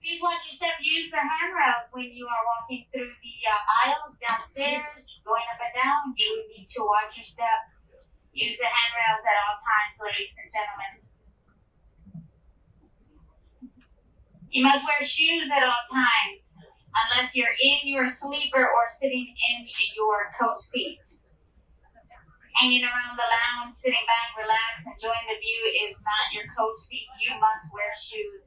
[0.00, 0.74] Please watch your step.
[0.82, 5.74] Use the handrails when you are walking through the uh, aisles downstairs, going up and
[5.78, 6.10] down.
[6.18, 7.70] You need to watch your step.
[8.34, 11.06] Use the handrails at all times, ladies and gentlemen.
[14.52, 16.44] You must wear shoes at all times,
[16.92, 19.58] unless you're in your sleeper or sitting in
[19.96, 21.00] your coach seat
[22.62, 27.08] hanging around the lounge, sitting back, relaxed, enjoying the view is not your coach seat.
[27.24, 28.44] You must wear shoes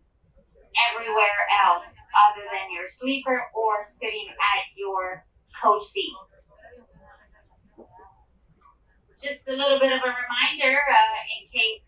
[0.94, 5.26] everywhere else other than your sleeper or sitting at your
[5.60, 6.16] coach seat.
[9.20, 11.82] Just a little bit of a reminder uh, in case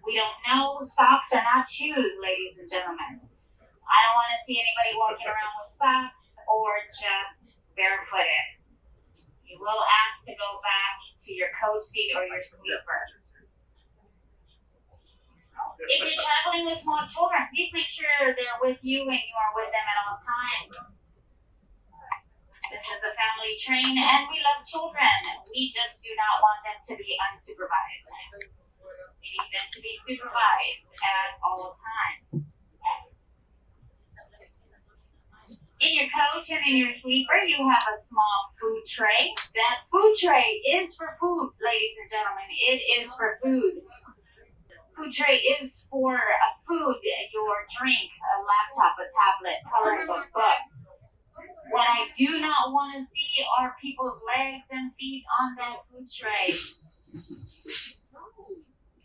[0.00, 3.23] we don't know, socks are not shoes, ladies and gentlemen.
[3.84, 8.64] I don't want to see anybody walking around with socks or just barefooted.
[9.44, 13.00] You will ask to go back to your coach seat or your sleeper.
[15.84, 19.52] If you're traveling with small children, please make sure they're with you and you are
[19.52, 20.74] with them at all times.
[22.72, 25.12] This is a family train and we love children.
[25.52, 28.06] We just do not want them to be unsupervised.
[29.20, 32.53] We need them to be supervised at all times.
[35.84, 39.36] In your coach and in your sleeper, you have a small food tray.
[39.52, 42.48] That food tray is for food, ladies and gentlemen.
[42.48, 43.84] It is for food.
[44.96, 46.96] Food tray is for a food,
[47.36, 50.60] your drink, a laptop, a tablet, coloring book, book.
[51.68, 56.08] What I do not want to see are people's legs and feet on that food
[56.08, 56.48] tray.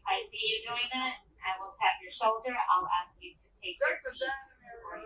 [0.07, 1.27] I see you doing that.
[1.43, 2.55] I will tap your shoulder.
[2.55, 4.31] I'll ask you to take your feet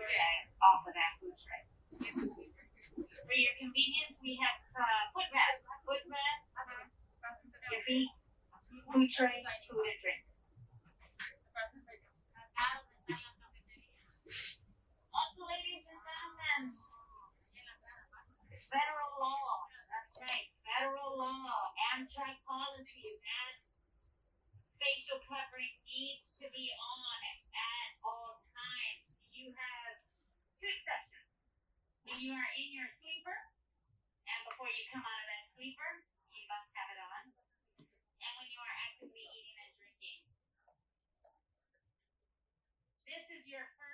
[0.02, 1.62] legs off of that food tray.
[2.98, 5.66] For your convenience, we have uh, foot rests.
[5.84, 6.48] Foot rests,
[7.70, 8.10] your feet,
[8.88, 10.22] food tray, food and drink.
[15.14, 16.64] Also, ladies and gentlemen,
[18.70, 19.68] federal law.
[19.92, 21.70] That's right, federal law.
[21.94, 23.54] Amtrak policy that
[24.80, 27.18] facial covering needs to be on
[27.54, 29.04] at all times.
[29.32, 29.83] You have
[30.64, 31.28] two exceptions.
[32.08, 33.36] When you are in your sleeper,
[34.24, 35.90] and before you come out of that sleeper,
[36.32, 37.22] you must have it on.
[37.84, 40.24] And when you are actively eating and drinking.
[43.04, 43.93] This is your first